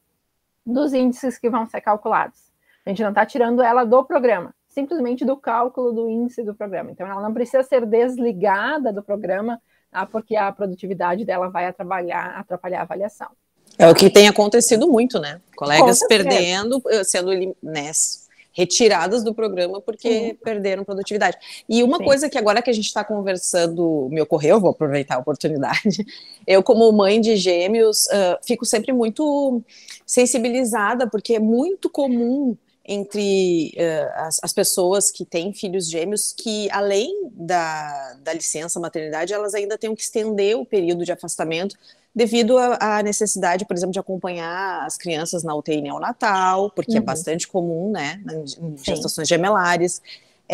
dos 0.64 0.92
índices 0.92 1.38
que 1.38 1.50
vão 1.50 1.66
ser 1.66 1.80
calculados. 1.80 2.52
A 2.84 2.88
gente 2.88 3.02
não 3.02 3.10
está 3.10 3.24
tirando 3.24 3.62
ela 3.62 3.84
do 3.84 4.04
programa, 4.04 4.54
simplesmente 4.66 5.24
do 5.24 5.36
cálculo 5.36 5.92
do 5.92 6.08
índice 6.08 6.42
do 6.42 6.54
programa. 6.54 6.90
Então, 6.90 7.06
ela 7.06 7.22
não 7.22 7.32
precisa 7.32 7.62
ser 7.62 7.86
desligada 7.86 8.92
do 8.92 9.02
programa, 9.02 9.60
tá, 9.92 10.07
porque 10.07 10.35
a 10.35 10.50
produtividade 10.50 11.24
dela 11.24 11.48
vai 11.48 11.66
atrapalhar, 11.66 12.38
atrapalhar 12.38 12.81
a 12.81 12.83
avaliação. 12.83 13.28
É 13.78 13.88
o 13.88 13.94
que 13.94 14.11
tem 14.11 14.28
acontecido 14.28 14.88
muito, 14.88 15.18
né? 15.20 15.40
Colegas 15.57 16.00
perdendo, 16.07 16.83
eh, 16.88 17.05
sendo 17.05 17.31
né, 17.62 17.90
retiradas 18.52 19.24
do 19.24 19.35
programa 19.35 19.81
porque 19.81 20.28
Sim. 20.28 20.35
perderam 20.35 20.85
produtividade. 20.85 21.38
E 21.68 21.83
uma 21.83 21.96
Sim. 21.98 22.05
coisa 22.05 22.28
que 22.28 22.37
agora 22.37 22.61
que 22.61 22.70
a 22.70 22.72
gente 22.72 22.87
está 22.87 23.02
conversando 23.02 24.09
me 24.11 24.20
ocorreu, 24.20 24.61
vou 24.61 24.70
aproveitar 24.70 25.16
a 25.16 25.18
oportunidade. 25.18 26.07
Eu, 26.46 26.62
como 26.62 26.90
mãe 26.92 27.20
de 27.20 27.37
gêmeos, 27.37 28.07
uh, 28.07 28.38
fico 28.42 28.66
sempre 28.66 28.92
muito 28.92 29.62
sensibilizada, 30.05 31.09
porque 31.09 31.37
é 31.37 31.40
muito 31.40 31.88
comum 31.88 32.57
entre 32.85 33.73
uh, 33.77 34.27
as, 34.27 34.40
as, 34.42 34.53
pessoas 34.53 35.11
que 35.11 35.25
têm 35.25 35.53
filhos 35.53 35.88
gêmeos 35.88 36.33
que, 36.37 36.68
além 36.71 37.31
da, 37.33 38.16
da 38.23 38.33
licença 38.33 38.81
maternidade, 38.81 39.33
elas 39.33 39.55
ainda 39.55 39.79
têm 39.79 39.95
que 39.95 40.03
estender 40.03 40.57
o 40.57 40.66
período 40.66 41.05
de 41.05 41.12
afastamento 41.12 41.77
devido 42.14 42.59
à 42.59 43.03
necessidade, 43.03 43.64
por 43.64 43.75
exemplo, 43.75 43.92
de 43.92 43.99
acompanhar 43.99 44.85
as 44.85 44.99
crianças 44.99 45.42
na 45.42 45.55
UTI 45.55 45.81
neonatal, 45.81 46.71
porque 46.71 46.92
é 46.92 46.95
uhum. 46.97 47.03
é 47.03 47.07
bastante 47.07 47.49
comum, 47.49 47.90
né, 47.90 48.21
em 48.31 48.77
gestações 48.77 49.29
Sim. 49.29 49.35
gemelares. 49.35 50.03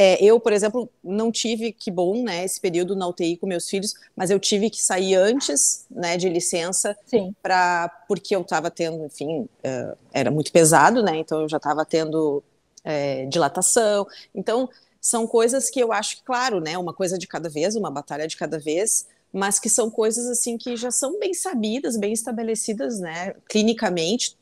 É, 0.01 0.23
eu, 0.23 0.39
por 0.39 0.53
exemplo, 0.53 0.89
não 1.03 1.33
tive, 1.33 1.73
que 1.73 1.91
bom, 1.91 2.23
né, 2.23 2.45
esse 2.45 2.61
período 2.61 2.95
na 2.95 3.09
UTI 3.09 3.37
com 3.37 3.49
meus 3.49 3.69
filhos, 3.69 3.95
mas 4.15 4.31
eu 4.31 4.39
tive 4.39 4.71
que 4.71 4.81
sair 4.81 5.17
antes, 5.17 5.87
né, 5.91 6.17
de 6.17 6.29
licença, 6.29 6.97
para 7.43 7.89
porque 8.07 8.37
eu 8.37 8.43
estava 8.43 8.71
tendo, 8.71 9.05
enfim, 9.07 9.41
uh, 9.41 9.99
era 10.13 10.31
muito 10.31 10.53
pesado, 10.53 11.03
né, 11.03 11.17
então 11.17 11.41
eu 11.41 11.49
já 11.49 11.57
estava 11.57 11.85
tendo 11.85 12.45
é, 12.85 13.27
dilatação. 13.27 14.07
Então, 14.33 14.69
são 15.01 15.27
coisas 15.27 15.69
que 15.69 15.81
eu 15.81 15.93
acho 15.93 16.19
que, 16.19 16.23
claro, 16.23 16.61
né, 16.61 16.79
uma 16.79 16.95
coisa 16.95 17.19
de 17.19 17.27
cada 17.27 17.49
vez, 17.49 17.75
uma 17.75 17.91
batalha 17.91 18.29
de 18.29 18.37
cada 18.37 18.57
vez, 18.57 19.09
mas 19.33 19.59
que 19.59 19.69
são 19.69 19.91
coisas 19.91 20.29
assim 20.29 20.57
que 20.57 20.77
já 20.77 20.93
são 20.93 21.19
bem 21.19 21.35
sabidas, 21.35 21.97
bem 21.97 22.13
estabelecidas, 22.13 23.01
né, 23.01 23.35
clinicamente. 23.49 24.37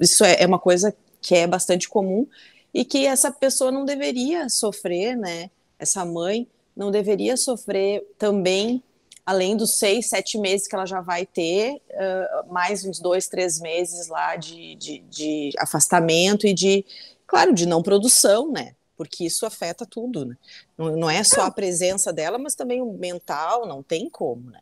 Isso 0.00 0.24
é, 0.24 0.42
é 0.42 0.46
uma 0.48 0.58
coisa 0.58 0.92
que 1.22 1.36
é 1.36 1.46
bastante 1.46 1.88
comum 1.88 2.26
e 2.74 2.84
que 2.84 3.06
essa 3.06 3.30
pessoa 3.30 3.70
não 3.70 3.84
deveria 3.84 4.48
sofrer, 4.48 5.16
né? 5.16 5.48
Essa 5.78 6.04
mãe 6.04 6.48
não 6.76 6.90
deveria 6.90 7.36
sofrer 7.36 8.04
também, 8.18 8.82
além 9.24 9.56
dos 9.56 9.78
seis, 9.78 10.08
sete 10.08 10.36
meses 10.36 10.66
que 10.66 10.74
ela 10.74 10.84
já 10.84 11.00
vai 11.00 11.24
ter, 11.24 11.80
uh, 11.90 12.52
mais 12.52 12.84
uns 12.84 12.98
dois, 12.98 13.28
três 13.28 13.60
meses 13.60 14.08
lá 14.08 14.34
de, 14.34 14.74
de, 14.74 14.98
de 15.08 15.50
afastamento 15.58 16.46
e 16.48 16.52
de, 16.52 16.84
claro, 17.26 17.54
de 17.54 17.64
não 17.64 17.82
produção, 17.82 18.50
né? 18.50 18.74
porque 18.96 19.24
isso 19.24 19.44
afeta 19.44 19.84
tudo, 19.84 20.24
né? 20.24 20.36
Não, 20.76 20.96
não 20.96 21.10
é 21.10 21.22
só 21.24 21.42
a 21.42 21.50
presença 21.50 22.12
dela, 22.12 22.38
mas 22.38 22.54
também 22.54 22.80
o 22.80 22.92
mental, 22.92 23.66
não 23.66 23.82
tem 23.82 24.08
como, 24.08 24.50
né? 24.50 24.60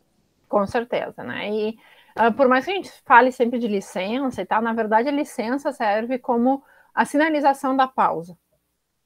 Com 0.49 0.65
certeza, 0.67 1.23
né? 1.23 1.49
E 1.49 1.77
uh, 2.17 2.33
por 2.35 2.47
mais 2.47 2.65
que 2.65 2.71
a 2.71 2.75
gente 2.75 2.91
fale 3.05 3.31
sempre 3.31 3.59
de 3.59 3.67
licença 3.67 4.41
e 4.41 4.45
tal, 4.45 4.61
na 4.61 4.73
verdade 4.73 5.07
a 5.07 5.11
licença 5.11 5.71
serve 5.71 6.17
como 6.17 6.63
a 6.93 7.05
sinalização 7.05 7.75
da 7.75 7.87
pausa. 7.87 8.37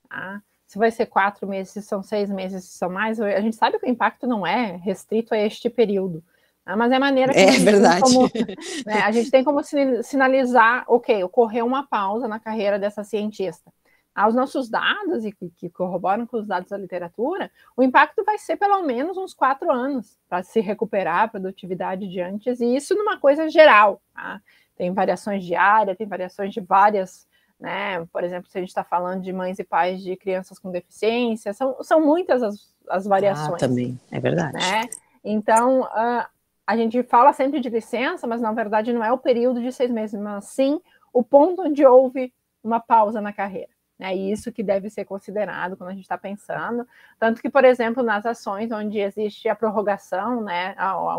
Tá? 0.10 0.41
Se 0.65 0.78
vai 0.78 0.91
ser 0.91 1.06
quatro 1.06 1.47
meses, 1.47 1.73
se 1.73 1.82
são 1.82 2.04
seis 2.04 2.30
meses, 2.30 2.65
se 2.65 2.78
são 2.78 2.89
mais, 2.89 3.19
a 3.19 3.39
gente 3.39 3.56
sabe 3.56 3.80
que 3.80 3.86
o 3.86 3.89
impacto 3.89 4.28
não 4.28 4.45
é 4.45 4.76
restrito 4.78 5.34
a 5.34 5.38
este 5.38 5.69
período. 5.69 6.23
Tá? 6.65 6.76
Mas 6.76 6.91
é 6.91 6.95
a 6.95 7.00
maneira 7.00 7.34
que 7.34 7.39
é, 7.39 7.47
a, 7.47 7.52
gente 7.52 7.63
verdade. 7.63 8.02
Como, 8.02 8.21
né, 8.86 9.02
a 9.02 9.12
gente 9.12 9.32
tem 9.32 9.43
como 9.43 9.62
sinalizar, 10.04 10.84
ok, 10.88 11.23
ocorreu 11.23 11.65
uma 11.65 11.88
pausa 11.88 12.28
na 12.28 12.39
carreira 12.39 12.78
dessa 12.78 13.04
cientista 13.04 13.71
aos 14.17 14.34
nossos 14.34 14.67
dados, 14.67 15.23
e 15.23 15.32
que 15.32 15.69
corroboram 15.69 16.26
com 16.26 16.38
os 16.38 16.47
dados 16.47 16.71
da 16.71 16.78
literatura, 16.78 17.52
o 17.78 17.84
impacto 17.84 18.23
vai 18.23 18.39
ser 18.39 18.58
pelo 18.58 18.82
menos 18.82 19.15
uns 19.15 19.32
quatro 19.32 19.71
anos 19.71 20.17
para 20.28 20.41
se 20.41 20.60
recuperar 20.60 21.19
a 21.21 21.28
produtividade 21.28 22.08
de 22.08 22.19
antes, 22.19 22.60
e 22.60 22.76
isso 22.76 22.95
numa 22.95 23.19
coisa 23.19 23.47
geral. 23.47 24.02
Tá? 24.15 24.41
Tem 24.76 24.91
variações 24.91 25.45
de 25.45 25.54
área, 25.54 25.95
tem 25.95 26.08
variações 26.08 26.52
de 26.52 26.60
várias, 26.60 27.28
né? 27.59 28.05
Por 28.11 28.23
exemplo, 28.23 28.49
se 28.49 28.57
a 28.57 28.61
gente 28.61 28.69
está 28.69 28.83
falando 28.83 29.21
de 29.21 29.33
mães 29.33 29.59
e 29.59 29.63
pais 29.63 30.01
de 30.01 30.15
crianças 30.15 30.59
com 30.59 30.71
deficiência, 30.71 31.53
são, 31.53 31.77
são 31.81 31.99
muitas 31.99 32.43
as, 32.43 32.73
as 32.89 33.05
variações. 33.05 33.61
Ah, 33.61 33.67
também, 33.67 33.99
é 34.11 34.19
verdade. 34.19 34.53
Né? 34.53 34.89
Então, 35.23 35.81
uh, 35.81 36.25
a 36.65 36.77
gente 36.77 37.01
fala 37.03 37.33
sempre 37.33 37.59
de 37.59 37.69
licença, 37.69 38.27
mas 38.27 38.41
na 38.41 38.51
verdade 38.51 38.93
não 38.93 39.03
é 39.03 39.11
o 39.11 39.17
período 39.17 39.61
de 39.61 39.71
seis 39.71 39.89
meses, 39.89 40.19
mas 40.19 40.45
sim 40.45 40.79
o 41.11 41.23
ponto 41.23 41.63
onde 41.63 41.85
houve 41.85 42.33
uma 42.63 42.79
pausa 42.79 43.21
na 43.21 43.33
carreira. 43.33 43.69
É 43.99 44.13
isso 44.15 44.51
que 44.51 44.61
deve 44.61 44.91
ser 44.91 45.05
considerado 45.05 45.75
quando 45.75 45.89
a 45.89 45.93
gente 45.93 46.03
está 46.03 46.17
pensando. 46.17 46.87
Tanto 47.17 47.41
que, 47.41 47.49
por 47.49 47.65
exemplo, 47.65 48.03
nas 48.03 48.27
ações 48.27 48.71
onde 48.71 48.99
existe 48.99 49.49
a 49.49 49.55
prorrogação, 49.55 50.43
né, 50.43 50.75
a, 50.77 50.91
a, 50.91 51.17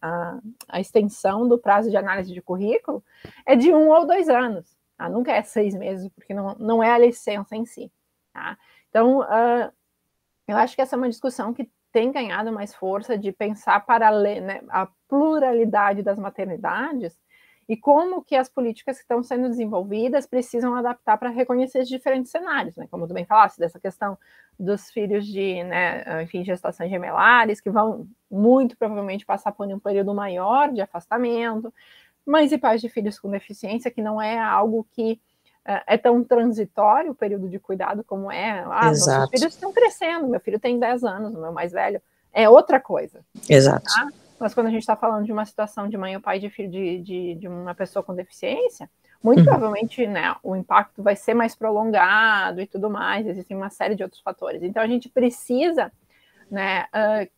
a, 0.00 0.38
a 0.70 0.80
extensão 0.80 1.46
do 1.46 1.58
prazo 1.58 1.90
de 1.90 1.96
análise 1.98 2.32
de 2.32 2.40
currículo, 2.40 3.04
é 3.44 3.54
de 3.54 3.74
um 3.74 3.90
ou 3.90 4.06
dois 4.06 4.30
anos. 4.30 4.74
Tá? 4.96 5.08
Nunca 5.08 5.32
é 5.32 5.42
seis 5.42 5.74
meses, 5.74 6.08
porque 6.14 6.34
não, 6.34 6.54
não 6.58 6.82
é 6.82 6.90
a 6.90 6.98
licença 6.98 7.56
em 7.56 7.64
si. 7.64 7.90
Tá? 8.32 8.56
Então, 8.88 9.20
uh, 9.20 9.72
eu 10.46 10.56
acho 10.56 10.74
que 10.74 10.82
essa 10.82 10.96
é 10.96 10.98
uma 10.98 11.08
discussão 11.08 11.52
que 11.52 11.70
tem 11.92 12.10
ganhado 12.10 12.52
mais 12.52 12.74
força 12.74 13.16
de 13.16 13.30
pensar 13.32 13.86
para 13.86 14.10
né, 14.40 14.60
a 14.68 14.88
pluralidade 15.08 16.02
das 16.02 16.18
maternidades 16.18 17.16
e 17.68 17.76
como 17.76 18.22
que 18.22 18.36
as 18.36 18.48
políticas 18.48 18.96
que 18.96 19.02
estão 19.02 19.22
sendo 19.22 19.48
desenvolvidas 19.48 20.26
precisam 20.26 20.74
adaptar 20.74 21.16
para 21.16 21.30
reconhecer 21.30 21.84
diferentes 21.84 22.30
cenários, 22.30 22.76
né? 22.76 22.86
Como 22.90 23.06
tu 23.06 23.14
bem 23.14 23.24
falaste, 23.24 23.58
dessa 23.58 23.80
questão 23.80 24.18
dos 24.58 24.90
filhos 24.90 25.26
de, 25.26 25.64
né, 25.64 26.22
enfim, 26.22 26.44
gestações 26.44 26.90
gemelares, 26.90 27.60
que 27.60 27.70
vão 27.70 28.06
muito 28.30 28.76
provavelmente 28.76 29.24
passar 29.24 29.52
por 29.52 29.66
um 29.66 29.78
período 29.78 30.14
maior 30.14 30.72
de 30.72 30.80
afastamento, 30.80 31.72
mães 32.26 32.52
e 32.52 32.58
pais 32.58 32.80
de 32.80 32.88
filhos 32.88 33.18
com 33.18 33.30
deficiência, 33.30 33.90
que 33.90 34.02
não 34.02 34.20
é 34.20 34.38
algo 34.38 34.86
que 34.92 35.20
uh, 35.66 35.82
é 35.86 35.96
tão 35.96 36.22
transitório 36.24 37.12
o 37.12 37.14
período 37.14 37.48
de 37.48 37.58
cuidado 37.58 38.04
como 38.04 38.30
é. 38.30 38.64
Ah, 38.68 38.90
Exato. 38.90 39.30
filhos 39.30 39.54
estão 39.54 39.72
crescendo, 39.72 40.28
meu 40.28 40.40
filho 40.40 40.58
tem 40.58 40.78
10 40.78 41.04
anos, 41.04 41.34
o 41.34 41.40
meu 41.40 41.52
mais 41.52 41.72
velho, 41.72 42.00
é 42.32 42.48
outra 42.48 42.80
coisa. 42.80 43.20
Exato. 43.48 43.84
Tá? 43.84 44.08
Mas 44.38 44.52
quando 44.52 44.66
a 44.66 44.70
gente 44.70 44.80
está 44.80 44.96
falando 44.96 45.24
de 45.24 45.32
uma 45.32 45.44
situação 45.44 45.88
de 45.88 45.96
mãe 45.96 46.16
ou 46.16 46.20
pai 46.20 46.38
de 46.38 46.50
filho 46.50 46.70
de, 46.70 46.98
de, 47.00 47.34
de 47.36 47.48
uma 47.48 47.74
pessoa 47.74 48.02
com 48.02 48.14
deficiência, 48.14 48.90
muito 49.22 49.38
uhum. 49.38 49.44
provavelmente 49.44 50.06
né, 50.06 50.34
o 50.42 50.54
impacto 50.54 51.02
vai 51.02 51.16
ser 51.16 51.32
mais 51.32 51.54
prolongado 51.54 52.60
e 52.60 52.66
tudo 52.66 52.90
mais, 52.90 53.26
existem 53.26 53.56
uma 53.56 53.70
série 53.70 53.94
de 53.94 54.02
outros 54.02 54.20
fatores. 54.20 54.62
Então 54.62 54.82
a 54.82 54.86
gente 54.86 55.08
precisa 55.08 55.90
né, 56.50 56.84
uh, 56.92 57.30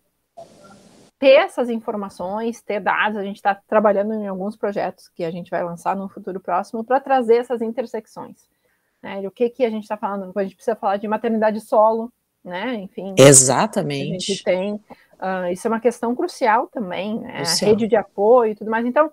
ter 1.19 1.37
essas 1.37 1.71
informações, 1.71 2.61
ter 2.63 2.81
dados, 2.81 3.19
a 3.19 3.25
gente 3.25 3.37
está 3.37 3.55
trabalhando 3.55 4.15
em 4.15 4.27
alguns 4.27 4.57
projetos 4.57 5.09
que 5.09 5.25
a 5.25 5.31
gente 5.31 5.51
vai 5.51 5.65
lançar 5.65 5.97
no 5.97 6.09
futuro 6.09 6.41
próximo 6.41 6.85
para 6.85 7.01
trazer 7.01 7.37
essas 7.37 7.63
intersecções. 7.63 8.49
Né, 9.03 9.27
o 9.27 9.31
que, 9.31 9.49
que 9.51 9.65
a 9.65 9.71
gente 9.71 9.85
está 9.85 9.97
falando? 9.97 10.33
A 10.37 10.43
gente 10.43 10.57
precisa 10.57 10.77
falar 10.77 10.97
de 10.97 11.07
maternidade 11.07 11.61
solo, 11.61 12.13
né? 12.45 12.75
Enfim. 12.75 13.15
Exatamente. 13.19 14.33
A 14.33 14.35
gente 14.35 14.45
tem 14.45 14.81
Uh, 15.17 15.51
isso 15.51 15.67
é 15.67 15.71
uma 15.71 15.81
questão 15.81 16.15
crucial 16.15 16.67
também, 16.69 17.19
né? 17.19 17.43
A 17.43 17.65
rede 17.65 17.89
de 17.89 17.97
apoio 17.97 18.53
e 18.53 18.55
tudo 18.55 18.71
mais. 18.71 18.85
Então, 18.85 19.11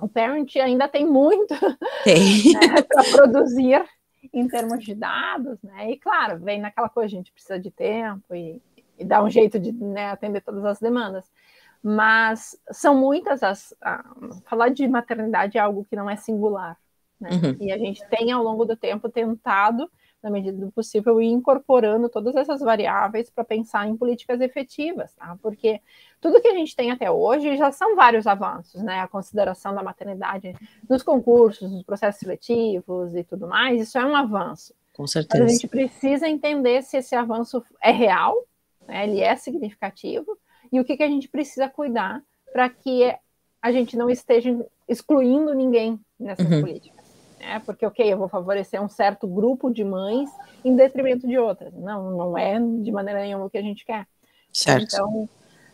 o 0.00 0.08
Parent 0.08 0.56
ainda 0.56 0.88
tem 0.88 1.06
muito 1.06 1.52
né, 2.06 2.82
para 2.82 3.04
produzir 3.04 3.84
em 4.32 4.48
termos 4.48 4.82
de 4.82 4.94
dados, 4.94 5.58
né? 5.62 5.90
E 5.90 5.98
claro, 5.98 6.38
vem 6.38 6.60
naquela 6.60 6.88
coisa, 6.88 7.14
a 7.14 7.16
gente 7.18 7.32
precisa 7.32 7.58
de 7.58 7.70
tempo 7.70 8.34
e, 8.34 8.60
e 8.98 9.04
dá 9.04 9.22
um 9.22 9.30
jeito 9.30 9.58
de 9.58 9.72
né, 9.72 10.10
atender 10.10 10.40
todas 10.40 10.64
as 10.64 10.80
demandas. 10.80 11.30
Mas 11.82 12.58
são 12.72 12.96
muitas 12.96 13.42
as. 13.42 13.72
Uh, 13.72 14.42
falar 14.46 14.70
de 14.70 14.86
maternidade 14.88 15.56
é 15.56 15.60
algo 15.60 15.84
que 15.84 15.94
não 15.94 16.10
é 16.10 16.16
singular. 16.16 16.76
Né? 17.20 17.30
Uhum. 17.30 17.56
E 17.60 17.72
a 17.72 17.78
gente 17.78 18.04
tem, 18.08 18.32
ao 18.32 18.42
longo 18.42 18.64
do 18.64 18.76
tempo, 18.76 19.08
tentado 19.08 19.88
na 20.22 20.30
medida 20.30 20.58
do 20.58 20.72
possível, 20.72 21.20
ir 21.20 21.28
incorporando 21.28 22.08
todas 22.08 22.34
essas 22.34 22.60
variáveis 22.60 23.30
para 23.30 23.44
pensar 23.44 23.86
em 23.86 23.96
políticas 23.96 24.40
efetivas, 24.40 25.14
tá? 25.14 25.38
Porque 25.40 25.80
tudo 26.20 26.40
que 26.40 26.48
a 26.48 26.54
gente 26.54 26.74
tem 26.74 26.90
até 26.90 27.10
hoje 27.10 27.56
já 27.56 27.70
são 27.70 27.94
vários 27.94 28.26
avanços, 28.26 28.82
né? 28.82 29.00
A 29.00 29.08
consideração 29.08 29.74
da 29.74 29.82
maternidade 29.82 30.54
nos 30.88 31.02
concursos, 31.02 31.70
nos 31.70 31.84
processos 31.84 32.18
seletivos 32.18 33.14
e 33.14 33.22
tudo 33.22 33.46
mais, 33.46 33.80
isso 33.80 33.96
é 33.96 34.04
um 34.04 34.16
avanço. 34.16 34.74
Com 34.92 35.06
certeza. 35.06 35.44
Mas 35.44 35.52
a 35.52 35.54
gente 35.54 35.68
precisa 35.68 36.28
entender 36.28 36.82
se 36.82 36.96
esse 36.96 37.14
avanço 37.14 37.62
é 37.80 37.92
real, 37.92 38.34
né? 38.88 39.04
ele 39.04 39.20
é 39.20 39.36
significativo, 39.36 40.36
e 40.72 40.80
o 40.80 40.84
que, 40.84 40.96
que 40.96 41.02
a 41.02 41.08
gente 41.08 41.28
precisa 41.28 41.68
cuidar 41.68 42.22
para 42.52 42.68
que 42.68 43.14
a 43.62 43.70
gente 43.70 43.96
não 43.96 44.10
esteja 44.10 44.50
excluindo 44.88 45.54
ninguém 45.54 46.00
nessas 46.18 46.50
uhum. 46.50 46.60
políticas 46.60 46.98
né? 47.38 47.60
Porque, 47.64 47.86
ok, 47.86 48.12
eu 48.12 48.18
vou 48.18 48.28
favorecer 48.28 48.82
um 48.82 48.88
certo 48.88 49.26
grupo 49.26 49.70
de 49.70 49.84
mães 49.84 50.28
em 50.64 50.74
detrimento 50.76 51.26
de 51.26 51.38
outras. 51.38 51.72
Não, 51.74 52.10
não 52.10 52.38
é 52.38 52.58
de 52.58 52.92
maneira 52.92 53.20
nenhuma 53.20 53.46
o 53.46 53.50
que 53.50 53.58
a 53.58 53.62
gente 53.62 53.84
quer. 53.84 54.06
Certo. 54.52 54.94
Então, 54.94 55.28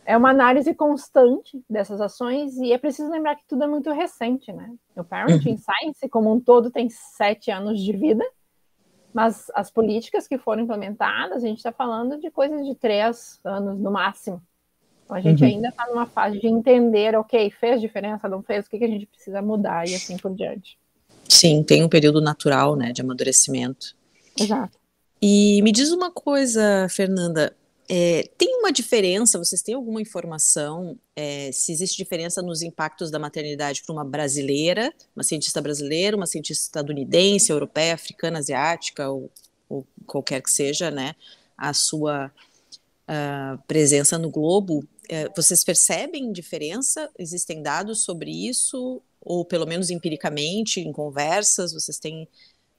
é 0.04 0.16
uma 0.16 0.30
análise 0.30 0.74
constante 0.74 1.62
dessas 1.68 2.00
ações 2.00 2.56
e 2.58 2.72
é 2.72 2.78
preciso 2.78 3.10
lembrar 3.10 3.36
que 3.36 3.46
tudo 3.48 3.64
é 3.64 3.66
muito 3.66 3.90
recente, 3.90 4.52
né? 4.52 4.70
O 4.94 5.02
Parenting 5.02 5.52
uhum. 5.52 5.58
Science, 5.58 6.08
como 6.10 6.32
um 6.32 6.40
todo, 6.40 6.70
tem 6.70 6.88
sete 6.90 7.50
anos 7.50 7.80
de 7.80 7.92
vida, 7.92 8.24
mas 9.14 9.46
as 9.54 9.70
políticas 9.70 10.26
que 10.26 10.36
foram 10.36 10.64
implementadas, 10.64 11.44
a 11.44 11.46
gente 11.46 11.58
está 11.58 11.70
falando 11.70 12.18
de 12.20 12.32
coisas 12.32 12.66
de 12.66 12.74
três 12.74 13.38
anos 13.44 13.78
no 13.78 13.92
máximo. 13.92 14.42
Então, 15.04 15.16
a 15.16 15.20
gente 15.20 15.44
uhum. 15.44 15.48
ainda 15.48 15.68
está 15.68 15.86
numa 15.86 16.04
fase 16.04 16.40
de 16.40 16.48
entender, 16.48 17.16
ok, 17.16 17.48
fez 17.52 17.80
diferença, 17.80 18.28
não 18.28 18.42
fez, 18.42 18.66
o 18.66 18.70
que, 18.70 18.78
que 18.78 18.84
a 18.84 18.88
gente 18.88 19.06
precisa 19.06 19.40
mudar 19.40 19.86
e 19.86 19.94
assim 19.94 20.16
por 20.16 20.34
diante. 20.34 20.76
Sim, 21.28 21.62
tem 21.62 21.84
um 21.84 21.88
período 21.88 22.20
natural, 22.20 22.74
né, 22.74 22.92
de 22.92 23.02
amadurecimento. 23.02 23.94
Exato. 24.38 24.76
E 25.22 25.62
me 25.62 25.70
diz 25.70 25.92
uma 25.92 26.10
coisa, 26.10 26.88
Fernanda, 26.90 27.54
é, 27.88 28.28
tem 28.38 28.58
uma 28.58 28.72
diferença, 28.72 29.38
vocês 29.38 29.60
têm 29.60 29.74
alguma 29.74 30.00
informação 30.00 30.98
é, 31.14 31.52
se 31.52 31.70
existe 31.70 31.96
diferença 31.96 32.40
nos 32.40 32.62
impactos 32.62 33.10
da 33.10 33.18
maternidade 33.18 33.82
para 33.82 33.92
uma 33.92 34.04
brasileira, 34.04 34.92
uma 35.14 35.22
cientista 35.22 35.60
brasileira, 35.60 36.16
uma 36.16 36.26
cientista 36.26 36.64
estadunidense, 36.64 37.52
europeia, 37.52 37.94
africana, 37.94 38.38
asiática, 38.38 39.10
ou, 39.10 39.30
ou 39.68 39.86
qualquer 40.06 40.40
que 40.40 40.50
seja, 40.50 40.90
né, 40.90 41.14
a 41.56 41.74
sua 41.74 42.32
uh, 43.08 43.62
presença 43.66 44.16
no 44.16 44.30
globo, 44.30 44.86
é, 45.08 45.28
vocês 45.36 45.62
percebem 45.62 46.32
diferença? 46.32 47.10
Existem 47.18 47.62
dados 47.62 48.02
sobre 48.02 48.30
isso? 48.30 49.02
Ou 49.20 49.44
pelo 49.44 49.66
menos 49.66 49.90
empiricamente, 49.90 50.80
em 50.80 50.92
conversas, 50.92 51.72
vocês 51.72 51.98
têm 51.98 52.24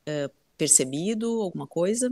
uh, 0.08 0.32
percebido 0.58 1.42
alguma 1.42 1.68
coisa? 1.68 2.12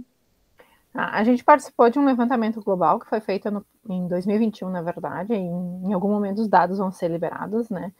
A 0.93 1.23
gente 1.23 1.43
participou 1.43 1.89
de 1.89 1.97
um 1.97 2.06
levantamento 2.06 2.62
global 2.62 2.99
que 2.99 3.10
foi 3.10 3.19
feito 3.19 3.49
no, 3.49 3.65
em 3.89 4.08
2021, 4.08 4.69
na 4.69 4.82
verdade, 4.82 5.34
em, 5.34 5.49
em 5.86 5.93
algum 5.93 6.10
momento 6.10 6.39
os 6.39 6.47
dados 6.47 6.77
vão 6.77 6.91
ser 6.91 7.10
liberados, 7.10 7.67
né? 7.69 7.91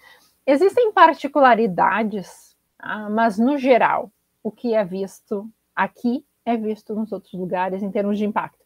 Existem 0.46 0.92
particularidades, 0.92 2.56
ah, 2.78 3.10
mas 3.10 3.40
no 3.40 3.58
geral, 3.58 4.12
o 4.44 4.52
que 4.52 4.76
é 4.76 4.84
visto 4.84 5.50
aqui 5.76 6.24
é 6.46 6.56
visto 6.56 6.94
nos 6.94 7.12
outros 7.12 7.34
lugares 7.34 7.82
em 7.82 7.90
termos 7.90 8.18
de 8.18 8.26
impacto. 8.26 8.64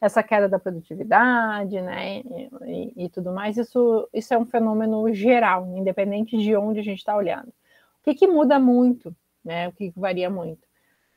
Essa 0.00 0.22
queda 0.22 0.48
da 0.48 0.58
produtividade, 0.58 1.80
né, 1.80 2.20
e, 2.66 2.92
e 3.04 3.08
tudo 3.08 3.32
mais, 3.32 3.56
isso, 3.56 4.06
isso 4.12 4.34
é 4.34 4.38
um 4.38 4.44
fenômeno 4.44 5.12
geral, 5.14 5.66
independente 5.74 6.36
de 6.36 6.54
onde 6.54 6.78
a 6.78 6.82
gente 6.82 6.98
está 6.98 7.16
olhando. 7.16 7.48
O 7.48 8.04
que, 8.04 8.14
que 8.14 8.26
muda 8.26 8.58
muito, 8.58 9.16
né, 9.42 9.66
o 9.68 9.72
que 9.72 9.90
varia 9.96 10.28
muito? 10.28 10.68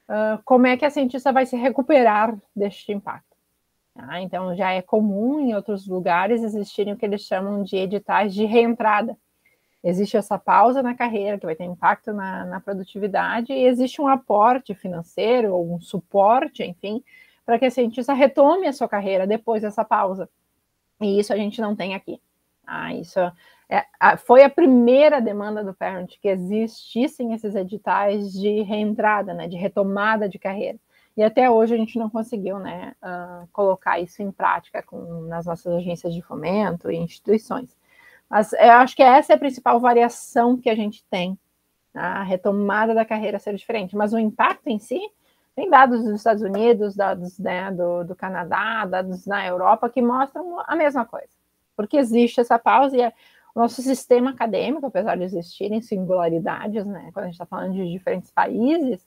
Uh, 0.07 0.41
como 0.43 0.67
é 0.67 0.77
que 0.77 0.85
a 0.85 0.89
cientista 0.89 1.31
vai 1.31 1.45
se 1.45 1.55
recuperar 1.55 2.35
deste 2.55 2.91
impacto. 2.91 3.27
Ah, 3.95 4.21
então, 4.21 4.55
já 4.55 4.71
é 4.71 4.81
comum 4.81 5.39
em 5.39 5.55
outros 5.55 5.87
lugares 5.87 6.43
existirem 6.43 6.93
o 6.93 6.97
que 6.97 7.05
eles 7.05 7.21
chamam 7.21 7.63
de 7.63 7.75
editais 7.75 8.33
de 8.33 8.45
reentrada. 8.45 9.17
Existe 9.83 10.17
essa 10.17 10.37
pausa 10.37 10.83
na 10.83 10.93
carreira, 10.93 11.37
que 11.37 11.45
vai 11.45 11.55
ter 11.55 11.63
impacto 11.63 12.13
na, 12.13 12.45
na 12.45 12.59
produtividade, 12.59 13.53
e 13.53 13.65
existe 13.65 14.01
um 14.01 14.07
aporte 14.07 14.75
financeiro, 14.75 15.53
ou 15.53 15.75
um 15.75 15.79
suporte, 15.79 16.63
enfim, 16.63 17.03
para 17.45 17.57
que 17.57 17.65
a 17.65 17.71
cientista 17.71 18.13
retome 18.13 18.67
a 18.67 18.73
sua 18.73 18.87
carreira 18.87 19.25
depois 19.25 19.61
dessa 19.61 19.83
pausa. 19.83 20.29
E 21.01 21.19
isso 21.19 21.33
a 21.33 21.37
gente 21.37 21.61
não 21.61 21.75
tem 21.75 21.95
aqui. 21.95 22.21
Ah, 22.65 22.93
isso 22.93 23.19
é, 23.69 23.86
foi 24.17 24.43
a 24.43 24.49
primeira 24.49 25.19
demanda 25.19 25.63
do 25.63 25.73
parent 25.73 26.13
que 26.21 26.27
existissem 26.27 27.34
esses 27.34 27.53
editais 27.53 28.32
de 28.32 28.62
reentrada, 28.62 29.34
né, 29.34 29.47
de 29.47 29.58
retomada 29.58 30.30
de 30.30 30.39
carreira. 30.39 30.80
E 31.17 31.23
até 31.23 31.49
hoje 31.49 31.73
a 31.73 31.77
gente 31.77 31.97
não 31.97 32.10
conseguiu 32.10 32.60
né, 32.60 32.95
uh, 33.01 33.47
colocar 33.51 33.99
isso 33.99 34.21
em 34.21 34.32
prática 34.32 34.84
com, 34.84 35.21
nas 35.23 35.47
nossas 35.47 35.73
agências 35.73 36.13
de 36.13 36.21
fomento 36.21 36.91
e 36.91 36.95
instituições. 36.95 37.75
Mas 38.30 38.53
eu 38.53 38.73
acho 38.73 38.95
que 38.95 39.01
essa 39.01 39.34
é 39.34 39.36
a 39.36 39.39
principal 39.39 39.80
variação 39.80 40.58
que 40.58 40.69
a 40.69 40.75
gente 40.75 41.03
tem, 41.10 41.38
a 41.93 42.21
retomada 42.21 42.93
da 42.93 43.03
carreira 43.03 43.39
ser 43.39 43.56
diferente. 43.56 43.95
Mas 43.95 44.13
o 44.13 44.19
impacto 44.19 44.67
em 44.67 44.77
si, 44.77 45.01
tem 45.56 45.69
dados 45.71 46.03
dos 46.03 46.13
Estados 46.13 46.43
Unidos, 46.43 46.95
dados 46.95 47.39
né, 47.39 47.71
do, 47.71 48.03
do 48.03 48.15
Canadá, 48.15 48.86
dados 48.86 49.25
na 49.25 49.45
Europa 49.47 49.89
que 49.89 50.03
mostram 50.03 50.60
a 50.67 50.75
mesma 50.75 51.03
coisa. 51.03 51.30
Porque 51.75 51.97
existe 51.97 52.39
essa 52.39 52.60
pausa 52.60 52.95
e 52.95 53.01
é, 53.01 53.12
nosso 53.57 53.81
sistema 53.81 54.29
acadêmico, 54.29 54.85
apesar 54.85 55.17
de 55.17 55.23
existirem 55.23 55.81
singularidades, 55.81 56.85
né, 56.85 57.09
quando 57.11 57.23
a 57.23 57.27
gente 57.27 57.33
está 57.33 57.45
falando 57.45 57.73
de 57.73 57.91
diferentes 57.91 58.29
países, 58.29 59.03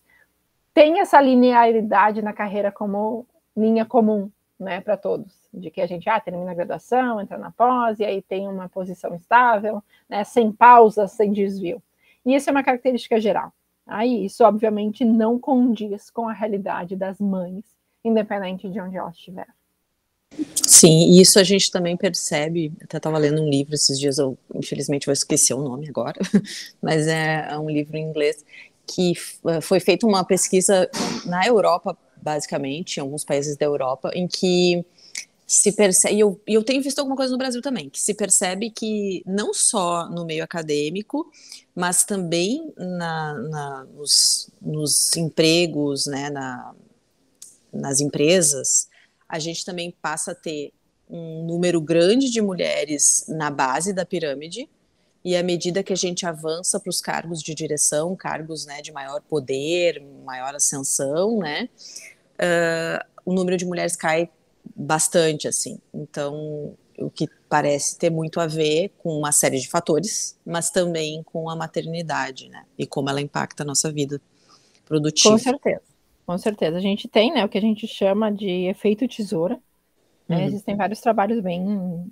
tem 0.75 1.01
essa 1.01 1.21
linearidade 1.21 2.21
na 2.21 2.33
carreira 2.33 2.73
como 2.73 3.25
linha 3.57 3.87
comum, 3.87 4.29
né, 4.59 4.81
para 4.81 4.97
todos, 4.97 5.49
de 5.55 5.71
que 5.71 5.81
a 5.81 5.87
gente 5.87 6.09
ah, 6.09 6.19
termina 6.19 6.51
a 6.51 6.55
graduação, 6.55 7.21
entra 7.21 7.39
na 7.39 7.53
pós, 7.53 8.01
e 8.01 8.05
aí 8.05 8.21
tem 8.23 8.49
uma 8.49 8.69
posição 8.69 9.15
estável, 9.15 9.83
né, 10.09 10.25
sem 10.25 10.51
pausa, 10.51 11.07
sem 11.07 11.33
desvio. 11.33 11.81
E 12.27 12.35
isso 12.35 12.51
é 12.51 12.53
uma 12.53 12.65
característica 12.65 13.21
geral. 13.21 13.53
Aí 13.87 14.25
isso, 14.25 14.45
obviamente, 14.45 15.05
não 15.05 15.39
condiz 15.39 16.11
com 16.11 16.29
a 16.29 16.33
realidade 16.33 16.97
das 16.97 17.21
mães, 17.21 17.65
independente 18.05 18.69
de 18.69 18.81
onde 18.81 18.97
elas 18.97 19.15
estiverem. 19.15 19.60
Sim, 20.67 21.11
e 21.13 21.21
isso 21.21 21.39
a 21.39 21.43
gente 21.45 21.71
também 21.71 21.97
percebe. 21.97 22.73
Até 22.83 22.97
estava 22.97 23.19
lendo 23.19 23.43
um 23.43 23.49
livro 23.49 23.75
esses 23.75 23.99
dias, 23.99 24.19
eu 24.19 24.39
infelizmente 24.55 25.07
vou 25.07 25.13
esquecer 25.13 25.55
o 25.55 25.63
nome 25.63 25.89
agora, 25.89 26.21
mas 26.81 27.07
é, 27.07 27.49
é 27.51 27.59
um 27.59 27.69
livro 27.69 27.97
em 27.97 28.05
inglês 28.05 28.45
que 28.87 29.13
eh, 29.47 29.61
foi 29.61 29.79
feita 29.81 30.07
uma 30.07 30.25
pesquisa 30.25 30.89
na 31.25 31.47
Europa, 31.47 31.97
basicamente, 32.21 32.97
em 32.97 33.01
alguns 33.01 33.25
países 33.25 33.57
da 33.57 33.65
Europa, 33.67 34.11
em 34.15 34.27
que 34.27 34.85
se 35.47 35.73
percebe, 35.73 36.15
e 36.15 36.21
eu, 36.21 36.41
eu 36.47 36.63
tenho 36.65 36.83
visto 36.83 36.99
alguma 37.01 37.17
coisa 37.17 37.33
no 37.33 37.39
Brasil 37.39 37.63
também, 37.63 37.91
que 37.91 38.01
se 38.01 38.15
percebe 38.15 38.71
que 38.71 39.23
não 39.27 39.55
só 39.55 40.09
no 40.09 40.25
meio 40.25 40.45
acadêmico, 40.45 41.31
mas 41.75 42.05
também 42.05 42.73
na, 42.77 43.35
na 43.35 43.85
nos, 43.97 44.51
nos 44.63 45.17
empregos, 45.17 46.07
né, 46.07 46.31
na, 46.31 46.75
nas 47.73 48.01
empresas, 48.01 48.89
a 49.31 49.39
gente 49.39 49.65
também 49.65 49.95
passa 50.03 50.33
a 50.33 50.35
ter 50.35 50.73
um 51.09 51.45
número 51.45 51.81
grande 51.81 52.31
de 52.31 52.41
mulheres 52.43 53.25
na 53.29 53.51
base 53.51 53.93
da 53.93 54.05
pirâmide, 54.05 54.69
e 55.25 55.37
à 55.37 55.43
medida 55.43 55.83
que 55.83 55.93
a 55.93 55.97
gente 55.97 56.27
avança 56.27 56.81
para 56.81 56.91
os 56.91 57.01
cargos 57.01 57.43
de 57.43 57.55
direção, 57.55 58.17
cargos 58.17 58.67
né, 58.67 58.81
de 58.81 58.91
maior 58.91 59.21
poder, 59.21 60.03
maior 60.25 60.55
ascensão, 60.55 61.39
né, 61.39 61.69
uh, 62.37 63.07
o 63.25 63.33
número 63.33 63.57
de 63.57 63.67
mulheres 63.67 63.97
cai 63.97 64.31
bastante, 64.75 65.47
assim. 65.47 65.79
Então, 65.93 66.75
o 66.99 67.11
que 67.11 67.29
parece 67.49 67.99
ter 67.99 68.11
muito 68.11 68.41
a 68.41 68.47
ver 68.47 68.93
com 68.99 69.11
uma 69.11 69.31
série 69.31 69.59
de 69.59 69.69
fatores, 69.69 70.39
mas 70.45 70.71
também 70.71 71.23
com 71.23 71.51
a 71.51 71.57
maternidade, 71.57 72.49
né, 72.49 72.65
e 72.79 72.87
como 72.87 73.11
ela 73.11 73.21
impacta 73.21 73.63
a 73.63 73.67
nossa 73.67 73.93
vida 73.93 74.21
produtiva. 74.87 75.35
Com 75.35 75.39
certeza. 75.39 75.90
Com 76.31 76.39
certeza. 76.39 76.77
A 76.77 76.81
gente 76.81 77.09
tem, 77.09 77.33
né, 77.33 77.45
o 77.45 77.49
que 77.49 77.59
a 77.59 77.61
gente 77.61 77.89
chama 77.89 78.31
de 78.31 78.69
efeito 78.69 79.09
tesoura. 79.09 79.59
Né? 80.29 80.37
Uhum. 80.37 80.45
Existem 80.45 80.77
vários 80.77 81.01
trabalhos 81.01 81.41
bem, 81.41 82.09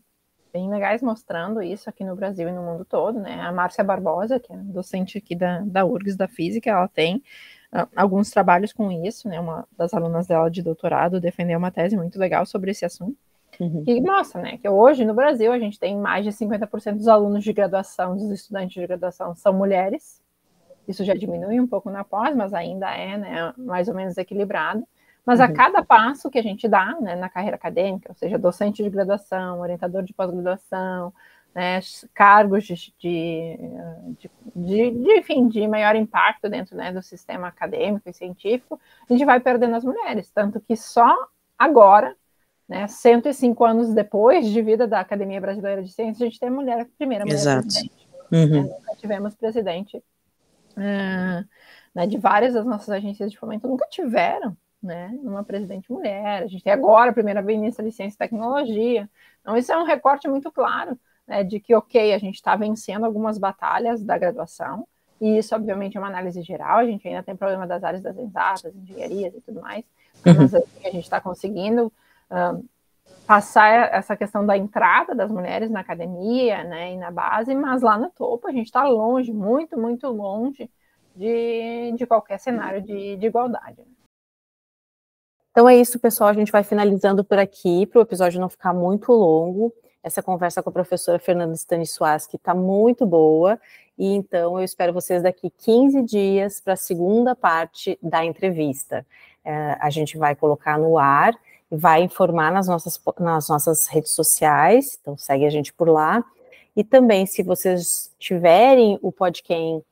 bem 0.52 0.68
legais 0.68 1.00
mostrando 1.00 1.62
isso 1.62 1.88
aqui 1.88 2.02
no 2.02 2.16
Brasil 2.16 2.48
e 2.48 2.52
no 2.52 2.60
mundo 2.60 2.84
todo, 2.84 3.20
né? 3.20 3.40
A 3.40 3.52
Márcia 3.52 3.84
Barbosa, 3.84 4.40
que 4.40 4.52
é 4.52 4.56
docente 4.56 5.18
aqui 5.18 5.36
da, 5.36 5.60
da 5.60 5.84
URGS 5.84 6.16
da 6.16 6.26
Física, 6.26 6.68
ela 6.68 6.88
tem 6.88 7.22
uh, 7.72 7.86
alguns 7.94 8.28
trabalhos 8.28 8.72
com 8.72 8.90
isso, 8.90 9.28
né? 9.28 9.38
Uma 9.38 9.68
das 9.76 9.94
alunas 9.94 10.26
dela 10.26 10.50
de 10.50 10.64
doutorado 10.64 11.20
defendeu 11.20 11.56
uma 11.56 11.70
tese 11.70 11.96
muito 11.96 12.18
legal 12.18 12.44
sobre 12.44 12.72
esse 12.72 12.84
assunto. 12.84 13.16
Uhum. 13.60 13.84
Que 13.84 14.00
mostra, 14.00 14.42
né, 14.42 14.58
que 14.58 14.68
hoje 14.68 15.04
no 15.04 15.14
Brasil 15.14 15.52
a 15.52 15.60
gente 15.60 15.78
tem 15.78 15.96
mais 15.96 16.24
de 16.24 16.32
50% 16.32 16.96
dos 16.96 17.06
alunos 17.06 17.44
de 17.44 17.52
graduação, 17.52 18.16
dos 18.16 18.32
estudantes 18.32 18.74
de 18.74 18.84
graduação 18.84 19.36
são 19.36 19.52
mulheres, 19.52 20.20
isso 20.88 21.04
já 21.04 21.14
diminui 21.14 21.60
um 21.60 21.66
pouco 21.66 21.90
na 21.90 22.02
pós, 22.02 22.34
mas 22.34 22.54
ainda 22.54 22.90
é 22.90 23.16
né, 23.16 23.54
mais 23.56 23.88
ou 23.88 23.94
menos 23.94 24.16
equilibrado. 24.16 24.86
Mas 25.24 25.40
uhum. 25.40 25.44
a 25.44 25.52
cada 25.52 25.84
passo 25.84 26.30
que 26.30 26.38
a 26.38 26.42
gente 26.42 26.66
dá 26.66 26.96
né, 27.00 27.14
na 27.14 27.28
carreira 27.28 27.56
acadêmica, 27.56 28.08
ou 28.08 28.14
seja, 28.14 28.38
docente 28.38 28.82
de 28.82 28.88
graduação, 28.88 29.60
orientador 29.60 30.02
de 30.02 30.14
pós-graduação, 30.14 31.12
né, 31.54 31.80
cargos 32.14 32.64
de, 32.64 32.74
de, 32.98 33.58
de, 34.56 34.90
de, 34.90 35.18
enfim, 35.18 35.48
de 35.48 35.66
maior 35.68 35.94
impacto 35.96 36.48
dentro 36.48 36.76
né, 36.76 36.90
do 36.92 37.02
sistema 37.02 37.48
acadêmico 37.48 38.08
e 38.08 38.12
científico, 38.14 38.80
a 39.08 39.12
gente 39.12 39.24
vai 39.24 39.38
perdendo 39.38 39.76
as 39.76 39.84
mulheres. 39.84 40.30
Tanto 40.30 40.60
que 40.60 40.74
só 40.76 41.14
agora, 41.58 42.16
né, 42.66 42.86
105 42.86 43.64
anos 43.64 43.92
depois 43.92 44.46
de 44.46 44.62
vida 44.62 44.86
da 44.86 45.00
Academia 45.00 45.40
Brasileira 45.40 45.82
de 45.82 45.92
Ciências, 45.92 46.22
a 46.22 46.24
gente 46.24 46.40
tem 46.40 46.48
a 46.48 46.52
mulher, 46.52 46.80
a 46.80 46.86
primeira 46.96 47.24
mulher 47.24 47.36
Exato. 47.36 47.66
presidente. 47.66 48.08
Uhum. 48.32 48.62
Nunca 48.62 48.96
tivemos 48.96 49.34
presidente 49.34 50.02
uh, 50.78 51.48
né, 51.94 52.06
de 52.06 52.18
várias 52.18 52.54
das 52.54 52.64
nossas 52.64 52.90
agências 52.90 53.30
de 53.30 53.38
fomento 53.38 53.68
nunca 53.68 53.86
tiveram 53.90 54.56
né, 54.82 55.10
uma 55.22 55.44
presidente 55.44 55.90
mulher. 55.90 56.42
A 56.42 56.46
gente 56.46 56.62
tem 56.62 56.72
agora 56.72 57.10
a 57.10 57.14
primeira 57.14 57.42
ministra 57.42 57.84
de 57.84 57.92
Ciência 57.92 58.16
e 58.16 58.18
Tecnologia. 58.18 59.08
Então, 59.40 59.56
isso 59.56 59.72
é 59.72 59.76
um 59.76 59.84
recorte 59.84 60.28
muito 60.28 60.50
claro 60.50 60.98
né, 61.26 61.44
de 61.44 61.60
que, 61.60 61.74
ok, 61.74 62.14
a 62.14 62.18
gente 62.18 62.36
está 62.36 62.56
vencendo 62.56 63.04
algumas 63.04 63.38
batalhas 63.38 64.02
da 64.02 64.16
graduação, 64.16 64.86
e 65.20 65.38
isso, 65.38 65.54
obviamente, 65.54 65.96
é 65.96 66.00
uma 66.00 66.08
análise 66.08 66.42
geral. 66.42 66.78
A 66.78 66.86
gente 66.86 67.06
ainda 67.06 67.22
tem 67.22 67.34
problema 67.34 67.66
das 67.66 67.82
áreas 67.82 68.02
das 68.02 68.16
exatas, 68.16 68.74
engenharias 68.74 69.34
e 69.34 69.40
tudo 69.40 69.60
mais, 69.60 69.84
uhum. 70.24 70.34
mas 70.36 70.54
a 70.54 70.60
gente 70.84 71.00
está 71.00 71.20
conseguindo 71.20 71.92
uh, 72.30 72.64
passar 73.28 73.92
essa 73.92 74.16
questão 74.16 74.46
da 74.46 74.56
entrada 74.56 75.14
das 75.14 75.30
mulheres 75.30 75.70
na 75.70 75.80
academia, 75.80 76.64
né, 76.64 76.94
e 76.94 76.96
na 76.96 77.10
base, 77.10 77.54
mas 77.54 77.82
lá 77.82 77.98
no 77.98 78.08
topo 78.08 78.48
a 78.48 78.50
gente 78.50 78.68
está 78.68 78.88
longe, 78.88 79.30
muito, 79.30 79.78
muito 79.78 80.08
longe 80.08 80.70
de, 81.14 81.92
de 81.94 82.06
qualquer 82.06 82.38
cenário 82.40 82.80
de, 82.80 83.18
de 83.18 83.26
igualdade. 83.26 83.84
Então 85.50 85.68
é 85.68 85.76
isso, 85.76 85.98
pessoal. 85.98 86.30
A 86.30 86.32
gente 86.32 86.50
vai 86.50 86.64
finalizando 86.64 87.22
por 87.22 87.38
aqui, 87.38 87.84
para 87.84 87.98
o 87.98 88.02
episódio 88.02 88.40
não 88.40 88.48
ficar 88.48 88.72
muito 88.72 89.12
longo. 89.12 89.74
Essa 90.02 90.22
conversa 90.22 90.62
com 90.62 90.70
a 90.70 90.72
professora 90.72 91.18
Fernanda 91.18 91.52
Stanisłaski 91.52 92.36
está 92.36 92.54
muito 92.54 93.04
boa, 93.04 93.60
e 93.98 94.14
então 94.14 94.58
eu 94.58 94.64
espero 94.64 94.90
vocês 94.90 95.22
daqui 95.22 95.50
15 95.50 96.02
dias 96.02 96.62
para 96.62 96.72
a 96.72 96.76
segunda 96.76 97.36
parte 97.36 97.98
da 98.02 98.24
entrevista. 98.24 99.04
É, 99.44 99.76
a 99.78 99.90
gente 99.90 100.16
vai 100.16 100.34
colocar 100.34 100.78
no 100.78 100.96
ar 100.96 101.34
vai 101.70 102.02
informar 102.02 102.50
nas 102.50 102.66
nossas, 102.66 103.00
nas 103.18 103.48
nossas 103.48 103.86
redes 103.86 104.12
sociais, 104.12 104.98
então 105.00 105.16
segue 105.16 105.44
a 105.44 105.50
gente 105.50 105.72
por 105.72 105.88
lá. 105.88 106.24
E 106.74 106.84
também, 106.84 107.26
se 107.26 107.42
vocês 107.42 108.14
tiverem 108.18 108.98
o 109.02 109.10
podcast, 109.10 109.84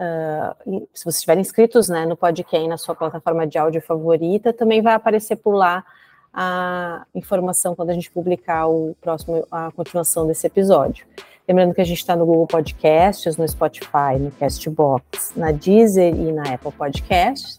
uh, 0.00 0.88
se 0.92 1.04
vocês 1.04 1.16
estiverem 1.16 1.42
inscritos 1.42 1.88
né, 1.88 2.06
no 2.06 2.16
podcast 2.16 2.66
na 2.66 2.78
sua 2.78 2.94
plataforma 2.94 3.46
de 3.46 3.58
áudio 3.58 3.82
favorita, 3.82 4.52
também 4.52 4.82
vai 4.82 4.94
aparecer 4.94 5.36
por 5.36 5.54
lá 5.54 5.84
a 6.32 7.04
informação 7.14 7.74
quando 7.74 7.90
a 7.90 7.94
gente 7.94 8.10
publicar 8.10 8.66
o 8.66 8.96
próximo, 9.00 9.46
a 9.50 9.70
continuação 9.72 10.26
desse 10.26 10.46
episódio. 10.46 11.06
Lembrando 11.46 11.74
que 11.74 11.80
a 11.80 11.84
gente 11.84 11.98
está 11.98 12.16
no 12.16 12.24
Google 12.24 12.46
Podcasts, 12.46 13.36
no 13.36 13.46
Spotify, 13.46 14.18
no 14.18 14.30
Castbox, 14.30 15.32
na 15.36 15.52
Deezer 15.52 16.14
e 16.14 16.32
na 16.32 16.54
Apple 16.54 16.72
Podcasts, 16.72 17.58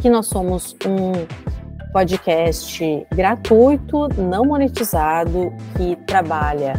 que 0.00 0.10
nós 0.10 0.26
somos 0.26 0.76
um 0.84 1.63
podcast 1.94 3.06
gratuito, 3.14 4.08
não 4.20 4.44
monetizado, 4.44 5.52
que 5.76 5.94
trabalha 6.08 6.74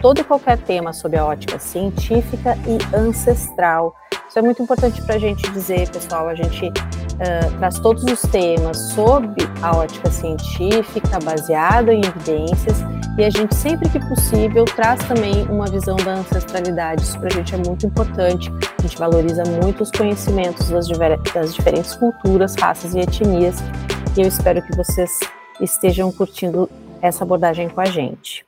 todo 0.00 0.20
e 0.20 0.24
qualquer 0.24 0.58
tema 0.58 0.92
sobre 0.92 1.18
a 1.18 1.26
ótica 1.26 1.58
científica 1.58 2.56
e 2.68 2.96
ancestral. 2.96 3.92
Isso 4.28 4.38
é 4.38 4.42
muito 4.42 4.62
importante 4.62 5.02
para 5.02 5.16
a 5.16 5.18
gente 5.18 5.50
dizer, 5.50 5.90
pessoal. 5.90 6.28
A 6.28 6.36
gente 6.36 6.66
uh, 6.66 7.58
traz 7.58 7.80
todos 7.80 8.04
os 8.04 8.22
temas 8.22 8.78
sobre 8.92 9.42
a 9.60 9.76
ótica 9.76 10.08
científica, 10.08 11.18
baseada 11.18 11.92
em 11.92 12.02
evidências, 12.04 12.78
e 13.18 13.24
a 13.24 13.28
gente, 13.28 13.56
sempre 13.56 13.88
que 13.88 13.98
possível, 13.98 14.64
traz 14.64 15.02
também 15.08 15.42
uma 15.48 15.66
visão 15.66 15.96
da 15.96 16.12
ancestralidade. 16.12 17.02
Isso 17.02 17.18
para 17.18 17.26
a 17.26 17.32
gente 17.32 17.56
é 17.56 17.58
muito 17.58 17.84
importante. 17.86 18.52
A 18.78 18.82
gente 18.82 18.96
valoriza 18.96 19.42
muito 19.60 19.82
os 19.82 19.90
conhecimentos 19.90 20.70
das, 20.70 20.86
das 21.34 21.54
diferentes 21.56 21.96
culturas, 21.96 22.54
raças 22.54 22.94
e 22.94 23.00
etnias 23.00 23.60
e 24.16 24.22
eu 24.22 24.28
espero 24.28 24.60
que 24.62 24.76
vocês 24.76 25.20
estejam 25.60 26.10
curtindo 26.10 26.68
essa 27.00 27.22
abordagem 27.24 27.68
com 27.68 27.80
a 27.80 27.84
gente. 27.84 28.44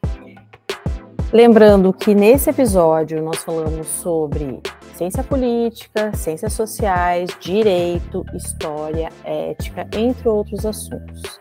Lembrando 1.32 1.92
que 1.92 2.14
nesse 2.14 2.50
episódio 2.50 3.22
nós 3.22 3.38
falamos 3.38 3.86
sobre 3.86 4.60
ciência 4.94 5.22
política, 5.22 6.14
ciências 6.14 6.52
sociais, 6.52 7.30
direito, 7.40 8.24
história, 8.34 9.10
ética, 9.24 9.88
entre 9.96 10.28
outros 10.28 10.66
assuntos. 10.66 11.38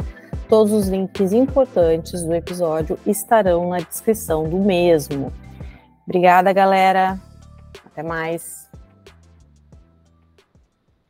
Todos 0.48 0.72
os 0.72 0.88
links 0.88 1.34
importantes 1.34 2.24
do 2.24 2.34
episódio 2.34 2.98
estarão 3.06 3.70
na 3.70 3.78
descrição 3.78 4.48
do 4.48 4.60
mesmo. 4.60 5.32
Obrigada, 6.06 6.54
galera. 6.54 7.20
Até 7.86 8.04
mais. 8.04 8.61